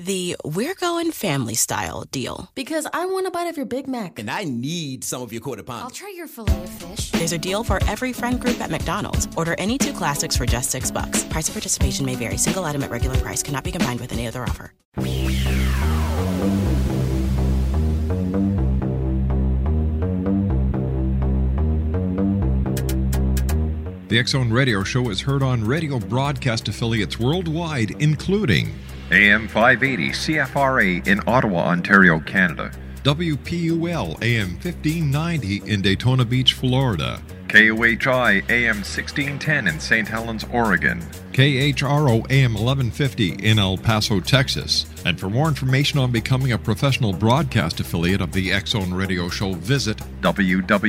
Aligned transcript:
The 0.00 0.36
We're 0.44 0.76
Going 0.76 1.10
Family 1.10 1.56
Style 1.56 2.04
deal. 2.12 2.52
Because 2.54 2.86
I 2.92 3.06
want 3.06 3.26
a 3.26 3.32
bite 3.32 3.48
of 3.48 3.56
your 3.56 3.66
Big 3.66 3.88
Mac. 3.88 4.20
And 4.20 4.30
I 4.30 4.44
need 4.44 5.02
some 5.02 5.22
of 5.22 5.32
your 5.32 5.40
quarter 5.40 5.64
pound. 5.64 5.82
I'll 5.82 5.90
try 5.90 6.12
your 6.16 6.28
filet 6.28 6.62
of 6.62 6.68
fish. 6.68 7.10
There's 7.10 7.32
a 7.32 7.38
deal 7.38 7.64
for 7.64 7.82
every 7.88 8.12
friend 8.12 8.40
group 8.40 8.60
at 8.60 8.70
McDonald's. 8.70 9.26
Order 9.36 9.56
any 9.58 9.76
two 9.76 9.92
classics 9.92 10.36
for 10.36 10.46
just 10.46 10.70
six 10.70 10.92
bucks. 10.92 11.24
Price 11.24 11.48
of 11.48 11.54
participation 11.54 12.06
may 12.06 12.14
vary. 12.14 12.36
Single 12.36 12.64
item 12.64 12.84
at 12.84 12.92
regular 12.92 13.16
price 13.16 13.42
cannot 13.42 13.64
be 13.64 13.72
combined 13.72 13.98
with 13.98 14.12
any 14.12 14.28
other 14.28 14.44
offer. 14.44 14.72
The 24.06 24.18
X 24.20 24.30
Zone 24.30 24.50
Radio 24.50 24.84
Show 24.84 25.10
is 25.10 25.20
heard 25.20 25.42
on 25.42 25.64
radio 25.64 25.98
broadcast 25.98 26.68
affiliates 26.68 27.18
worldwide, 27.18 27.90
including 28.00 28.72
AM 29.10 29.48
580 29.48 30.10
CFRA 30.10 31.06
in 31.06 31.20
Ottawa, 31.26 31.68
Ontario, 31.68 32.20
Canada. 32.20 32.70
WPUL 33.04 34.22
AM 34.22 34.50
1590 34.52 35.62
in 35.72 35.80
Daytona 35.80 36.26
Beach, 36.26 36.52
Florida, 36.52 37.22
KOHI 37.48 38.44
AM 38.50 38.76
1610 38.76 39.66
in 39.68 39.80
St. 39.80 40.06
Helens, 40.06 40.44
Oregon. 40.52 41.00
KHRO 41.32 42.30
AM 42.30 42.52
1150 42.52 43.36
in 43.42 43.58
El 43.58 43.78
Paso, 43.78 44.20
Texas. 44.20 44.84
And 45.06 45.18
for 45.18 45.30
more 45.30 45.48
information 45.48 45.98
on 45.98 46.12
becoming 46.12 46.52
a 46.52 46.58
professional 46.58 47.14
broadcast 47.14 47.80
affiliate 47.80 48.20
of 48.20 48.32
the 48.32 48.52
X 48.52 48.72
Zone 48.72 48.92
Radio 48.92 49.30
Show, 49.30 49.54
visit 49.54 49.96
www.xzbn.net 50.20 50.88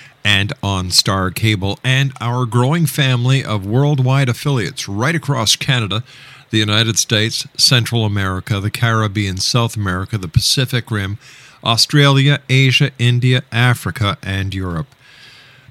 and 0.23 0.53
on 0.61 0.91
Star 0.91 1.31
Cable, 1.31 1.79
and 1.83 2.13
our 2.21 2.45
growing 2.45 2.85
family 2.85 3.43
of 3.43 3.65
worldwide 3.65 4.29
affiliates 4.29 4.87
right 4.87 5.15
across 5.15 5.55
Canada, 5.55 6.03
the 6.49 6.59
United 6.59 6.97
States, 6.97 7.47
Central 7.57 8.05
America, 8.05 8.59
the 8.59 8.71
Caribbean, 8.71 9.37
South 9.37 9.75
America, 9.75 10.17
the 10.17 10.27
Pacific 10.27 10.91
Rim, 10.91 11.17
Australia, 11.63 12.39
Asia, 12.49 12.91
India, 12.99 13.43
Africa, 13.51 14.17
and 14.21 14.53
Europe. 14.53 14.87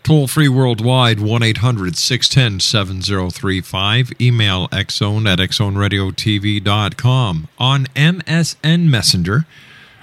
Toll 0.02 0.26
free 0.28 0.48
worldwide 0.48 1.20
1 1.20 1.42
800 1.42 1.94
610 1.96 2.60
7035. 2.60 4.12
Email 4.20 4.68
xzone 4.68 5.28
at 5.28 5.40
xzoneradiotv.com. 5.40 7.48
On 7.58 7.84
MSN 7.86 8.88
Messenger, 8.88 9.44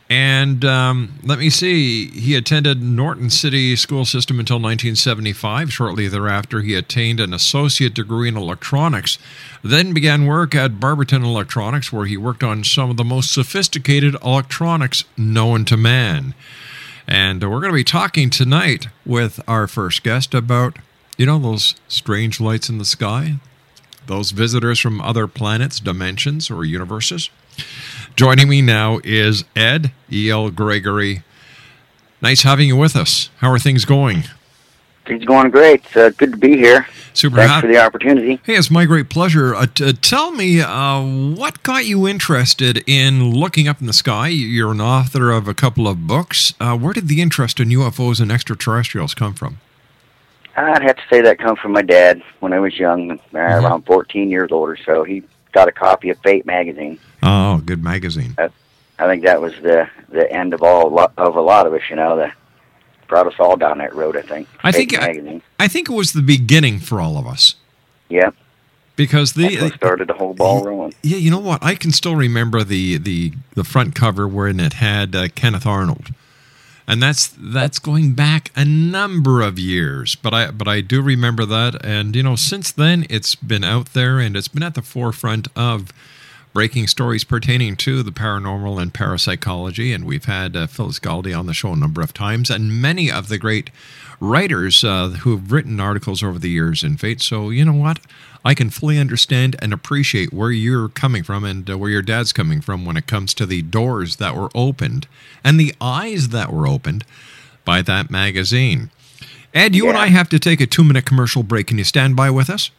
And 0.09 0.65
um, 0.65 1.19
let 1.23 1.37
me 1.37 1.51
see, 1.51 2.07
he 2.07 2.35
attended 2.35 2.81
Norton 2.81 3.29
City 3.29 3.75
School 3.75 4.05
System 4.05 4.39
until 4.39 4.55
1975. 4.55 5.71
Shortly 5.71 6.07
thereafter, 6.07 6.61
he 6.61 6.73
attained 6.73 7.19
an 7.19 7.31
associate 7.31 7.93
degree 7.93 8.27
in 8.27 8.35
electronics, 8.35 9.19
then 9.63 9.93
began 9.93 10.25
work 10.25 10.55
at 10.55 10.79
Barberton 10.79 11.23
Electronics, 11.23 11.93
where 11.93 12.07
he 12.07 12.17
worked 12.17 12.43
on 12.43 12.63
some 12.63 12.89
of 12.89 12.97
the 12.97 13.03
most 13.03 13.31
sophisticated 13.31 14.15
electronics 14.23 15.03
known 15.15 15.63
to 15.65 15.77
man. 15.77 16.33
And 17.07 17.43
we're 17.43 17.59
going 17.59 17.71
to 17.71 17.75
be 17.75 17.83
talking 17.83 18.31
tonight 18.31 18.87
with 19.05 19.39
our 19.47 19.67
first 19.67 20.01
guest 20.01 20.33
about, 20.33 20.79
you 21.17 21.27
know, 21.27 21.37
those 21.37 21.75
strange 21.87 22.39
lights 22.39 22.67
in 22.67 22.79
the 22.79 22.85
sky? 22.85 23.35
those 24.09 24.31
visitors 24.31 24.79
from 24.79 24.99
other 24.99 25.27
planets, 25.27 25.79
dimensions, 25.79 26.51
or 26.51 26.65
universes. 26.65 27.29
Joining 28.15 28.49
me 28.49 28.61
now 28.61 28.99
is 29.03 29.45
Ed 29.55 29.91
E.L. 30.11 30.49
Gregory. 30.51 31.23
Nice 32.21 32.43
having 32.43 32.67
you 32.67 32.75
with 32.75 32.95
us. 32.95 33.29
How 33.37 33.49
are 33.51 33.59
things 33.59 33.85
going? 33.85 34.23
Things 35.05 35.23
going 35.25 35.49
great. 35.49 35.85
Uh, 35.95 36.09
good 36.11 36.31
to 36.31 36.37
be 36.37 36.57
here. 36.57 36.85
Super 37.13 37.37
Thanks 37.37 37.51
happy. 37.51 37.67
for 37.67 37.73
the 37.73 37.79
opportunity. 37.83 38.39
Hey, 38.43 38.55
it's 38.55 38.69
my 38.69 38.85
great 38.85 39.09
pleasure. 39.09 39.55
Uh, 39.55 39.65
t- 39.73 39.93
tell 39.93 40.31
me, 40.31 40.61
uh, 40.61 41.01
what 41.01 41.63
got 41.63 41.85
you 41.85 42.07
interested 42.07 42.83
in 42.87 43.31
looking 43.33 43.67
up 43.67 43.79
in 43.81 43.87
the 43.87 43.93
sky? 43.93 44.27
You're 44.27 44.71
an 44.71 44.81
author 44.81 45.31
of 45.31 45.47
a 45.47 45.53
couple 45.53 45.87
of 45.87 46.05
books. 46.05 46.53
Uh, 46.59 46.77
where 46.77 46.93
did 46.93 47.07
the 47.07 47.21
interest 47.21 47.59
in 47.59 47.69
UFOs 47.69 48.21
and 48.21 48.31
extraterrestrials 48.31 49.13
come 49.15 49.33
from? 49.33 49.59
I'd 50.55 50.83
have 50.83 50.97
to 50.97 51.01
say 51.09 51.21
that 51.21 51.39
comes 51.39 51.57
from 51.59 51.71
my 51.71 51.81
dad 51.81 52.21
when 52.41 52.51
I 52.53 52.59
was 52.59 52.77
young, 52.77 53.11
uh, 53.11 53.15
Mm-hmm. 53.33 53.65
around 53.65 53.85
14 53.85 54.29
years 54.29 54.51
old 54.51 54.69
or 54.69 54.77
so. 54.77 55.03
He 55.03 55.23
got 55.53 55.67
a 55.69 55.71
copy 55.71 56.09
of 56.09 56.19
Fate 56.19 56.45
magazine. 56.45 56.99
Oh, 57.21 57.57
good 57.59 57.83
magazine. 57.83 58.35
I 58.37 59.07
think 59.07 59.23
that 59.25 59.41
was 59.41 59.53
the 59.61 59.89
the 60.09 60.31
end 60.31 60.53
of 60.53 60.61
all 60.63 60.99
of 60.99 61.35
a 61.35 61.41
lot 61.41 61.67
of 61.67 61.73
us. 61.73 61.81
You 61.89 61.95
know, 61.95 62.17
that 62.17 62.33
brought 63.07 63.27
us 63.27 63.33
all 63.39 63.55
down 63.57 63.77
that 63.79 63.93
road. 63.95 64.15
I 64.17 64.21
think. 64.21 64.47
I 64.63 64.71
think 64.71 64.97
I. 64.97 65.41
I 65.59 65.67
think 65.67 65.89
it 65.89 65.93
was 65.93 66.13
the 66.13 66.21
beginning 66.21 66.79
for 66.79 67.01
all 67.01 67.17
of 67.17 67.25
us 67.27 67.55
Yeah, 68.09 68.31
because 68.95 69.33
that's 69.33 69.55
the 69.55 69.61
what 69.63 69.73
started 69.75 70.07
the 70.07 70.13
whole 70.13 70.33
ball 70.33 70.63
rolling. 70.63 70.93
yeah, 71.03 71.17
you 71.17 71.29
know 71.31 71.39
what? 71.39 71.63
I 71.63 71.75
can 71.75 71.91
still 71.91 72.15
remember 72.15 72.63
the 72.63 72.97
the 72.97 73.33
the 73.55 73.63
front 73.63 73.95
cover 73.95 74.27
wherein 74.27 74.59
it 74.59 74.73
had 74.73 75.15
uh, 75.15 75.27
Kenneth 75.35 75.65
Arnold, 75.65 76.13
and 76.87 77.01
that's 77.01 77.27
that's 77.37 77.79
going 77.79 78.13
back 78.13 78.51
a 78.55 78.63
number 78.65 79.41
of 79.41 79.59
years. 79.59 80.15
But 80.15 80.33
I 80.33 80.51
but 80.51 80.67
I 80.67 80.81
do 80.81 81.01
remember 81.01 81.45
that, 81.45 81.85
and 81.85 82.15
you 82.15 82.23
know, 82.23 82.35
since 82.35 82.71
then 82.71 83.05
it's 83.09 83.35
been 83.35 83.63
out 83.63 83.93
there 83.93 84.19
and 84.19 84.35
it's 84.37 84.47
been 84.49 84.63
at 84.63 84.75
the 84.75 84.81
forefront 84.81 85.47
of 85.55 85.91
breaking 86.59 86.87
stories 86.87 87.23
pertaining 87.23 87.73
to 87.73 88.03
the 88.03 88.11
paranormal 88.11 88.81
and 88.81 88.93
parapsychology. 88.93 89.93
And 89.93 90.03
we've 90.03 90.25
had 90.25 90.57
uh, 90.57 90.67
Phyllis 90.67 90.99
Galde 90.99 91.31
on 91.31 91.45
the 91.45 91.53
show 91.53 91.71
a 91.71 91.75
number 91.77 92.01
of 92.01 92.13
times, 92.13 92.49
and 92.49 92.81
many 92.81 93.09
of 93.09 93.29
the 93.29 93.37
great 93.37 93.69
writers 94.19 94.83
uh, 94.83 95.07
who've 95.21 95.53
written 95.53 95.79
articles 95.79 96.21
over 96.21 96.37
the 96.37 96.49
years 96.49 96.83
in 96.83 96.97
Fate. 96.97 97.21
So, 97.21 97.49
you 97.49 97.63
know 97.63 97.71
what? 97.71 98.01
I 98.43 98.55
can 98.55 98.69
fully 98.69 98.97
understand 98.97 99.55
and 99.59 99.71
appreciate 99.71 100.33
where 100.33 100.51
you're 100.51 100.89
coming 100.89 101.23
from 101.23 101.45
and 101.45 101.69
uh, 101.69 101.77
where 101.77 101.91
your 101.91 102.01
dad's 102.01 102.33
coming 102.33 102.59
from 102.59 102.83
when 102.83 102.97
it 102.97 103.07
comes 103.07 103.33
to 103.35 103.45
the 103.45 103.61
doors 103.61 104.17
that 104.17 104.35
were 104.35 104.49
opened 104.53 105.07
and 105.45 105.57
the 105.57 105.73
eyes 105.79 106.27
that 106.27 106.51
were 106.51 106.67
opened 106.67 107.05
by 107.63 107.81
that 107.83 108.11
magazine. 108.11 108.91
Ed, 109.53 109.75
you 109.75 109.87
and 109.87 109.97
I 109.97 110.07
have 110.07 110.27
to 110.27 110.39
take 110.39 110.59
a 110.59 110.67
two 110.67 110.83
minute 110.83 111.05
commercial 111.05 111.41
break. 111.41 111.67
Can 111.67 111.77
you 111.77 111.85
stand 111.85 112.17
by 112.17 112.29
with 112.29 112.49
us? 112.49 112.69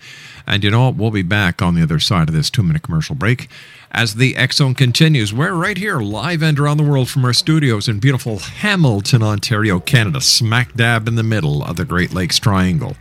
And 0.48 0.64
you 0.64 0.70
know 0.70 0.86
what? 0.86 0.96
We'll 0.96 1.10
be 1.12 1.24
back 1.24 1.62
on 1.62 1.76
the 1.76 1.84
other 1.84 2.00
side 2.00 2.30
of 2.30 2.36
this 2.36 2.50
two 2.50 2.64
minute 2.64 2.84
commercial 2.84 3.16
break 3.16 3.50
as 3.92 4.16
the 4.16 4.36
X 4.36 4.58
Zone 4.58 4.76
continues. 4.76 5.34
We're 5.34 5.54
right 5.54 5.78
here, 5.78 6.00
live 6.00 6.44
and 6.44 6.60
around 6.60 6.78
the 6.78 6.84
world 6.84 7.10
from 7.10 7.24
our 7.24 7.34
studios 7.34 7.88
in 7.88 8.00
beautiful 8.00 8.40
Hamilton, 8.40 9.24
Ontario, 9.24 9.80
Canada, 9.80 10.20
smack 10.22 10.74
dab 10.74 11.08
in 11.08 11.16
the 11.16 11.24
middle 11.24 11.64
of 11.64 11.78
the 11.78 11.86
Great 11.86 12.14
Lakes 12.14 12.38
Triangle. 12.38 12.98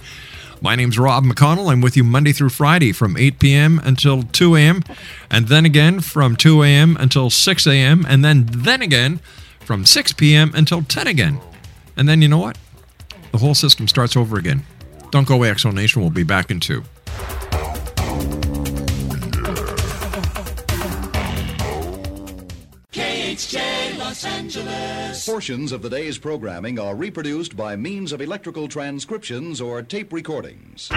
My 0.64 0.76
name's 0.76 0.98
Rob 0.98 1.24
McConnell. 1.24 1.70
I'm 1.70 1.82
with 1.82 1.94
you 1.94 2.02
Monday 2.02 2.32
through 2.32 2.48
Friday 2.48 2.90
from 2.90 3.18
8 3.18 3.38
p.m. 3.38 3.82
until 3.84 4.22
2 4.22 4.56
a.m. 4.56 4.82
and 5.30 5.48
then 5.48 5.66
again 5.66 6.00
from 6.00 6.36
2 6.36 6.62
a.m. 6.62 6.96
until 6.98 7.28
6 7.28 7.66
a.m. 7.66 8.06
and 8.08 8.24
then 8.24 8.46
then 8.48 8.80
again 8.80 9.20
from 9.60 9.84
6 9.84 10.14
p.m. 10.14 10.52
until 10.54 10.82
10 10.82 11.06
again. 11.06 11.38
And 11.98 12.08
then 12.08 12.22
you 12.22 12.28
know 12.28 12.38
what? 12.38 12.56
The 13.32 13.36
whole 13.36 13.54
system 13.54 13.86
starts 13.88 14.16
over 14.16 14.38
again. 14.38 14.64
Don't 15.10 15.28
go 15.28 15.34
away, 15.34 15.50
Exo 15.50 15.70
Nation. 15.70 16.00
We'll 16.00 16.10
be 16.10 16.24
back 16.24 16.50
in 16.50 16.60
two. 16.60 16.82
Portions 25.24 25.72
of 25.72 25.80
the 25.80 25.88
day's 25.90 26.18
programming 26.18 26.78
are 26.78 26.94
reproduced 26.94 27.56
by 27.56 27.74
means 27.74 28.12
of 28.12 28.20
electrical 28.20 28.68
transcriptions 28.68 29.60
or 29.60 29.82
tape 29.82 30.12
recordings. 30.12 30.90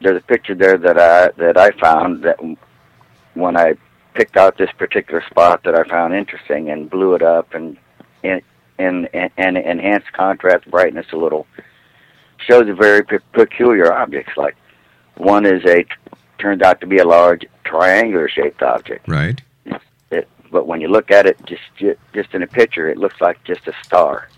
there's 0.02 0.18
a 0.18 0.26
picture 0.26 0.54
there 0.54 0.76
that 0.76 0.98
I 0.98 1.30
that 1.38 1.56
I 1.56 1.70
found 1.72 2.22
that 2.24 2.38
when 3.34 3.56
I 3.56 3.74
picked 4.14 4.36
out 4.36 4.58
this 4.58 4.70
particular 4.76 5.22
spot 5.30 5.62
that 5.64 5.74
I 5.74 5.84
found 5.84 6.14
interesting 6.14 6.70
and 6.70 6.90
blew 6.90 7.14
it 7.14 7.22
up 7.22 7.54
and 7.54 7.78
and 8.22 8.42
and, 8.78 9.08
and 9.36 9.56
enhanced 9.56 10.12
contrast 10.12 10.70
brightness 10.70 11.06
a 11.12 11.16
little 11.16 11.46
shows 12.46 12.68
a 12.68 12.74
very 12.74 13.04
pe- 13.04 13.18
peculiar 13.32 13.92
objects. 13.92 14.36
Like 14.36 14.56
one 15.16 15.46
is 15.46 15.64
a 15.66 15.84
turns 16.38 16.62
out 16.62 16.80
to 16.80 16.86
be 16.86 16.98
a 16.98 17.04
large 17.04 17.46
triangular 17.64 18.28
shaped 18.28 18.62
object. 18.62 19.08
Right. 19.08 19.40
It, 20.10 20.28
but 20.50 20.66
when 20.66 20.80
you 20.80 20.88
look 20.88 21.10
at 21.10 21.26
it 21.26 21.38
just 21.46 21.62
just 22.12 22.34
in 22.34 22.42
a 22.42 22.46
picture, 22.46 22.88
it 22.88 22.98
looks 22.98 23.20
like 23.20 23.42
just 23.44 23.66
a 23.68 23.72
star. 23.84 24.28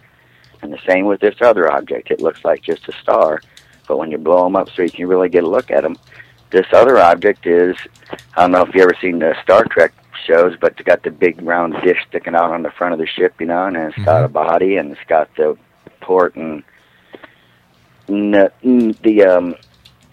And 0.63 0.73
the 0.73 0.81
same 0.87 1.07
with 1.07 1.21
this 1.21 1.37
other 1.41 1.73
object. 1.73 2.11
It 2.11 2.21
looks 2.21 2.45
like 2.45 2.63
just 2.63 2.89
a 2.89 2.93
star. 2.93 3.41
But 3.89 3.99
when 3.99 4.11
you 4.11 4.19
blow 4.19 4.45
them 4.45 4.55
up 4.55 4.71
so 4.71 4.83
you 4.83 4.91
can 4.91 5.09
really 5.09 5.29
get 5.29 5.43
a 5.43 5.49
look 5.49 5.71
at 5.71 5.83
them, 5.83 5.97
this 6.51 6.67
other 6.73 6.99
object 6.99 7.47
is 7.47 7.77
I 8.37 8.43
don't 8.43 8.53
know 8.53 8.63
if 8.63 8.75
you 8.75 8.83
ever 8.83 8.95
seen 9.01 9.19
the 9.19 9.37
Star 9.43 9.65
Trek 9.65 9.93
shows, 10.27 10.57
but 10.61 10.73
it's 10.73 10.83
got 10.83 11.03
the 11.03 11.11
big 11.11 11.41
round 11.43 11.75
dish 11.83 11.99
sticking 12.09 12.35
out 12.35 12.51
on 12.51 12.63
the 12.63 12.71
front 12.71 12.93
of 12.93 13.01
the 13.01 13.07
ship, 13.07 13.35
you 13.41 13.47
know, 13.47 13.67
and 13.67 13.77
it's 13.77 13.97
got 14.05 14.17
mm-hmm. 14.17 14.25
a 14.25 14.29
body 14.29 14.77
and 14.77 14.93
it's 14.93 15.01
got 15.09 15.35
the 15.37 15.57
port 16.01 16.37
and 16.37 16.63
n- 18.09 18.49
n- 18.63 18.97
the 19.03 19.25
um, 19.25 19.57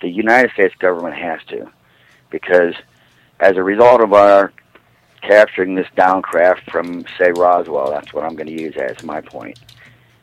the 0.00 0.08
United 0.08 0.52
States 0.52 0.76
government 0.76 1.16
has 1.16 1.40
to 1.48 1.68
because 2.30 2.74
as 3.40 3.56
a 3.56 3.64
result 3.64 4.00
of 4.00 4.12
our 4.12 4.52
capturing 5.22 5.74
this 5.74 5.88
downcraft 5.96 6.70
from 6.70 7.04
say 7.18 7.32
Roswell, 7.32 7.90
that's 7.90 8.12
what 8.12 8.22
I'm 8.22 8.36
going 8.36 8.56
to 8.56 8.62
use 8.62 8.76
as 8.76 9.02
my 9.02 9.20
point. 9.20 9.58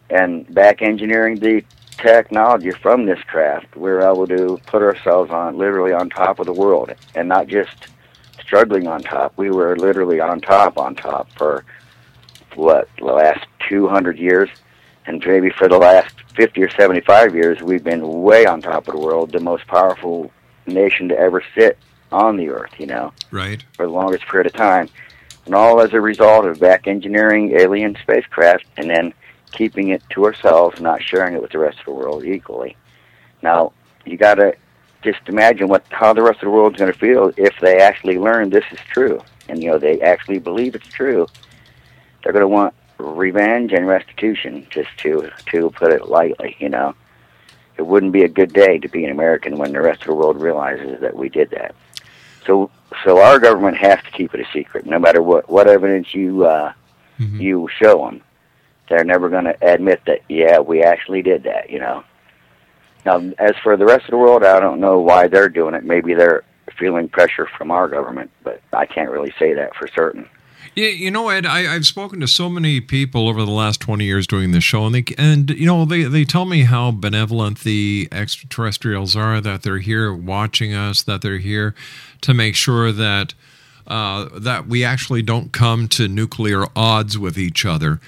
And 0.09 0.31
back 0.53 0.81
engineering 0.81 1.39
the 1.39 1.65
technology 1.97 2.71
from 2.71 3.05
this 3.05 3.21
craft, 3.23 3.75
we're 3.75 3.99
able 3.99 4.27
to 4.27 4.57
put 4.65 4.81
ourselves 4.81 5.29
on 5.29 5.57
literally 5.57 5.91
on 5.91 6.09
top 6.09 6.39
of 6.39 6.45
the 6.45 6.53
world 6.53 6.93
and 7.15 7.27
not 7.27 7.47
just 7.47 7.87
struggling 8.51 8.85
on 8.85 9.01
top. 9.01 9.31
We 9.37 9.49
were 9.49 9.77
literally 9.77 10.19
on 10.19 10.41
top, 10.41 10.77
on 10.77 10.93
top 10.93 11.31
for 11.37 11.63
what 12.55 12.89
the 12.97 13.05
last 13.05 13.45
200 13.69 14.19
years, 14.19 14.49
and 15.05 15.23
maybe 15.25 15.49
for 15.51 15.69
the 15.69 15.77
last 15.77 16.13
50 16.35 16.61
or 16.61 16.69
75 16.69 17.33
years, 17.33 17.61
we've 17.61 17.83
been 17.83 18.21
way 18.23 18.45
on 18.45 18.61
top 18.61 18.89
of 18.89 18.93
the 18.93 18.99
world, 18.99 19.31
the 19.31 19.39
most 19.39 19.65
powerful 19.67 20.29
nation 20.67 21.07
to 21.07 21.17
ever 21.17 21.41
sit 21.55 21.77
on 22.11 22.35
the 22.35 22.49
earth. 22.49 22.71
You 22.77 22.87
know, 22.87 23.13
Right. 23.31 23.63
for 23.71 23.85
the 23.85 23.91
longest 23.93 24.25
period 24.25 24.47
of 24.47 24.53
time, 24.53 24.89
and 25.45 25.55
all 25.55 25.79
as 25.79 25.93
a 25.93 26.01
result 26.01 26.43
of 26.43 26.59
back 26.59 26.87
engineering 26.87 27.57
alien 27.57 27.95
spacecraft 28.01 28.65
and 28.75 28.89
then 28.89 29.13
keeping 29.53 29.89
it 29.89 30.03
to 30.09 30.25
ourselves, 30.25 30.81
not 30.81 31.01
sharing 31.01 31.35
it 31.35 31.41
with 31.41 31.51
the 31.51 31.59
rest 31.59 31.79
of 31.79 31.85
the 31.85 31.91
world 31.91 32.25
equally. 32.25 32.75
Now, 33.41 33.71
you 34.05 34.17
got 34.17 34.35
to 34.35 34.55
just 35.01 35.19
imagine 35.27 35.67
what 35.67 35.83
how 35.89 36.13
the 36.13 36.21
rest 36.21 36.37
of 36.37 36.45
the 36.45 36.51
world's 36.51 36.77
going 36.77 36.91
to 36.91 36.97
feel 36.97 37.31
if 37.37 37.59
they 37.59 37.79
actually 37.79 38.17
learn 38.17 38.49
this 38.49 38.65
is 38.71 38.79
true, 38.91 39.21
and 39.49 39.61
you 39.61 39.69
know 39.69 39.77
they 39.77 39.99
actually 40.01 40.39
believe 40.39 40.75
it's 40.75 40.87
true. 40.87 41.27
They're 42.23 42.33
going 42.33 42.43
to 42.43 42.47
want 42.47 42.75
revenge 42.97 43.73
and 43.73 43.87
restitution, 43.87 44.67
just 44.69 44.89
to 44.99 45.31
to 45.47 45.71
put 45.71 45.91
it 45.91 46.07
lightly. 46.07 46.55
You 46.59 46.69
know, 46.69 46.95
it 47.77 47.83
wouldn't 47.83 48.11
be 48.11 48.23
a 48.23 48.29
good 48.29 48.53
day 48.53 48.77
to 48.79 48.87
be 48.87 49.05
an 49.05 49.11
American 49.11 49.57
when 49.57 49.73
the 49.73 49.81
rest 49.81 50.01
of 50.01 50.07
the 50.07 50.15
world 50.15 50.39
realizes 50.41 50.99
that 51.01 51.15
we 51.15 51.29
did 51.29 51.49
that. 51.51 51.75
So, 52.45 52.71
so 53.03 53.19
our 53.19 53.39
government 53.39 53.77
has 53.77 54.03
to 54.03 54.11
keep 54.11 54.33
it 54.33 54.39
a 54.39 54.51
secret, 54.51 54.85
no 54.85 54.99
matter 54.99 55.21
what 55.21 55.49
what 55.49 55.67
evidence 55.67 56.13
you 56.13 56.45
uh, 56.45 56.73
you 57.39 57.69
show 57.79 58.05
them. 58.05 58.21
They're 58.89 59.03
never 59.05 59.29
going 59.29 59.45
to 59.45 59.55
admit 59.61 60.01
that. 60.05 60.21
Yeah, 60.27 60.59
we 60.59 60.83
actually 60.83 61.21
did 61.21 61.43
that. 61.43 61.69
You 61.69 61.79
know. 61.79 62.03
Now, 63.05 63.19
as 63.39 63.55
for 63.63 63.75
the 63.77 63.85
rest 63.85 64.05
of 64.05 64.11
the 64.11 64.17
world, 64.17 64.43
I 64.43 64.59
don't 64.59 64.79
know 64.79 64.99
why 64.99 65.27
they're 65.27 65.49
doing 65.49 65.73
it. 65.73 65.83
Maybe 65.83 66.13
they're 66.13 66.43
feeling 66.77 67.09
pressure 67.09 67.47
from 67.57 67.71
our 67.71 67.87
government, 67.87 68.31
but 68.43 68.61
I 68.73 68.85
can't 68.85 69.09
really 69.09 69.33
say 69.37 69.53
that 69.53 69.75
for 69.75 69.87
certain. 69.87 70.27
Yeah, 70.75 70.87
you 70.87 71.11
know, 71.11 71.27
Ed, 71.27 71.45
I, 71.45 71.73
I've 71.73 71.85
spoken 71.85 72.21
to 72.21 72.27
so 72.27 72.47
many 72.47 72.79
people 72.79 73.27
over 73.27 73.43
the 73.43 73.51
last 73.51 73.81
twenty 73.81 74.05
years 74.05 74.25
doing 74.25 74.51
this 74.51 74.63
show, 74.63 74.85
and 74.85 74.95
they 74.95 75.03
and 75.17 75.49
you 75.49 75.65
know 75.65 75.83
they 75.83 76.03
they 76.03 76.23
tell 76.23 76.45
me 76.45 76.63
how 76.63 76.91
benevolent 76.91 77.59
the 77.59 78.07
extraterrestrials 78.09 79.13
are. 79.13 79.41
That 79.41 79.63
they're 79.63 79.79
here 79.79 80.13
watching 80.13 80.73
us. 80.73 81.03
That 81.03 81.21
they're 81.21 81.39
here 81.39 81.75
to 82.21 82.33
make 82.33 82.55
sure 82.55 82.93
that 82.93 83.33
uh, 83.85 84.29
that 84.39 84.67
we 84.67 84.85
actually 84.85 85.21
don't 85.21 85.51
come 85.51 85.89
to 85.89 86.07
nuclear 86.07 86.65
odds 86.73 87.17
with 87.17 87.37
each 87.37 87.65
other. 87.65 87.99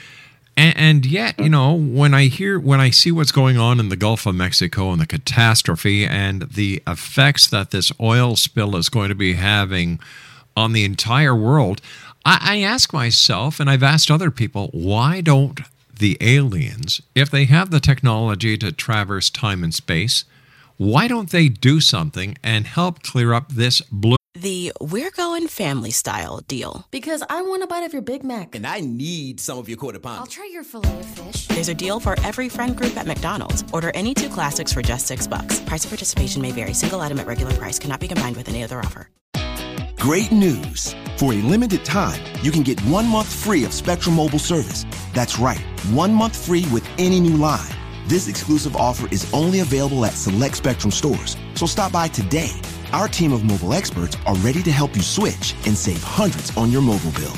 And, 0.56 0.78
and 0.78 1.06
yet, 1.06 1.40
you 1.40 1.46
mm. 1.46 1.52
know, 1.52 1.74
when 1.74 2.14
I 2.14 2.26
hear, 2.26 2.60
when 2.60 2.80
I 2.80 2.90
see 2.90 3.12
what's 3.12 3.32
going 3.32 3.58
on 3.58 3.80
in 3.80 3.90
the 3.90 3.96
Gulf 3.96 4.26
of 4.26 4.36
Mexico 4.36 4.92
and 4.92 5.02
the 5.02 5.08
catastrophe 5.08 6.06
and 6.06 6.44
the 6.44 6.82
effects 6.88 7.48
that 7.48 7.72
this 7.72 7.92
oil 8.00 8.36
spill 8.36 8.76
is 8.76 8.90
going 8.90 9.10
to 9.10 9.16
be 9.16 9.34
having 9.34 10.00
on 10.56 10.74
the 10.74 10.86
entire 10.86 11.36
world, 11.36 11.82
I, 12.26 12.40
I 12.42 12.62
ask 12.62 12.94
myself, 12.94 13.60
and 13.60 13.70
I've 13.70 13.84
asked 13.84 14.12
other 14.12 14.32
people, 14.32 14.70
why 14.72 15.22
don't 15.22 15.60
the 15.98 16.18
aliens, 16.22 17.02
if 17.16 17.30
they 17.30 17.46
have 17.46 17.72
the 17.72 17.80
technology 17.80 18.58
to 18.58 18.72
traverse 18.72 19.30
time 19.30 19.64
and 19.64 19.74
space, 19.74 20.26
why 20.78 21.08
don't 21.08 21.30
they 21.30 21.50
do 21.50 21.80
something 21.80 22.38
and 22.44 22.66
help 22.66 23.04
clear 23.04 23.34
up 23.34 23.50
this 23.50 23.82
blue? 23.82 24.18
The 24.44 24.74
We're 24.82 25.10
Going 25.10 25.48
Family 25.48 25.92
Style 25.92 26.42
deal. 26.50 26.86
Because 26.92 27.24
I 27.30 27.42
want 27.44 27.64
a 27.64 27.68
bite 27.68 27.86
of 27.86 27.94
your 27.94 28.02
Big 28.02 28.26
Mac. 28.26 28.56
And 28.56 28.68
I 28.68 28.82
need 28.82 29.40
some 29.40 29.58
of 29.58 29.70
your 29.70 29.78
quarter 29.78 30.00
pound. 30.00 30.20
I'll 30.20 30.26
try 30.26 30.50
your 30.52 30.66
filet 30.66 31.00
of 31.00 31.06
fish. 31.06 31.48
There's 31.48 31.70
a 31.70 31.74
deal 31.74 32.02
for 32.02 32.20
every 32.24 32.50
friend 32.50 32.76
group 32.76 32.98
at 32.98 33.08
McDonald's. 33.08 33.64
Order 33.72 33.94
any 33.96 34.14
two 34.14 34.28
classics 34.28 34.74
for 34.74 34.82
just 34.82 35.08
six 35.08 35.28
bucks. 35.28 35.62
Price 35.62 35.86
of 35.86 35.92
participation 35.92 36.42
may 36.42 36.52
vary. 36.52 36.74
Single 36.74 37.00
item 37.00 37.22
at 37.22 37.26
regular 37.26 37.54
price 37.54 37.80
cannot 37.80 38.02
be 38.02 38.08
combined 38.10 38.36
with 38.36 38.50
any 38.50 38.66
other 38.66 38.80
offer. 38.80 39.10
Great 39.96 40.34
news! 40.34 40.94
For 41.16 41.32
a 41.32 41.38
limited 41.38 41.86
time, 41.86 42.22
you 42.42 42.52
can 42.52 42.64
get 42.64 42.82
one 42.82 43.08
month 43.08 43.34
free 43.34 43.64
of 43.64 43.72
Spectrum 43.72 44.16
Mobile 44.18 44.40
service. 44.40 44.86
That's 45.14 45.40
right, 45.40 45.62
one 45.92 46.14
month 46.14 46.36
free 46.36 46.66
with 46.74 46.86
any 46.98 47.22
new 47.22 47.38
line. 47.38 47.72
This 48.08 48.28
exclusive 48.28 48.76
offer 48.76 49.08
is 49.10 49.26
only 49.34 49.62
available 49.62 50.04
at 50.04 50.12
select 50.12 50.58
Spectrum 50.58 50.92
stores, 50.92 51.38
so 51.56 51.66
stop 51.66 51.94
by 51.94 52.10
today. 52.10 52.52
Our 52.94 53.08
team 53.08 53.34
of 53.34 53.44
mobile 53.44 53.74
experts 53.74 54.18
are 54.28 54.36
ready 54.36 54.62
to 54.62 54.72
help 54.72 54.96
you 54.96 55.02
switch 55.02 55.56
and 55.66 55.76
save 55.76 56.04
hundreds 56.04 56.56
on 56.56 56.72
your 56.72 56.84
mobile 56.84 57.10
bill. 57.10 57.34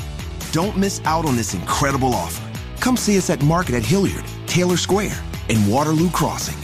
Don't 0.52 0.76
miss 0.76 1.00
out 1.06 1.24
on 1.24 1.34
this 1.34 1.54
incredible 1.54 2.12
offer. 2.12 2.46
Come 2.78 2.94
see 2.94 3.16
us 3.16 3.30
at 3.30 3.42
Market 3.42 3.74
at 3.74 3.82
Hilliard, 3.82 4.26
Taylor 4.46 4.76
Square, 4.76 5.18
and 5.48 5.72
Waterloo 5.72 6.10
Crossing. 6.10 6.62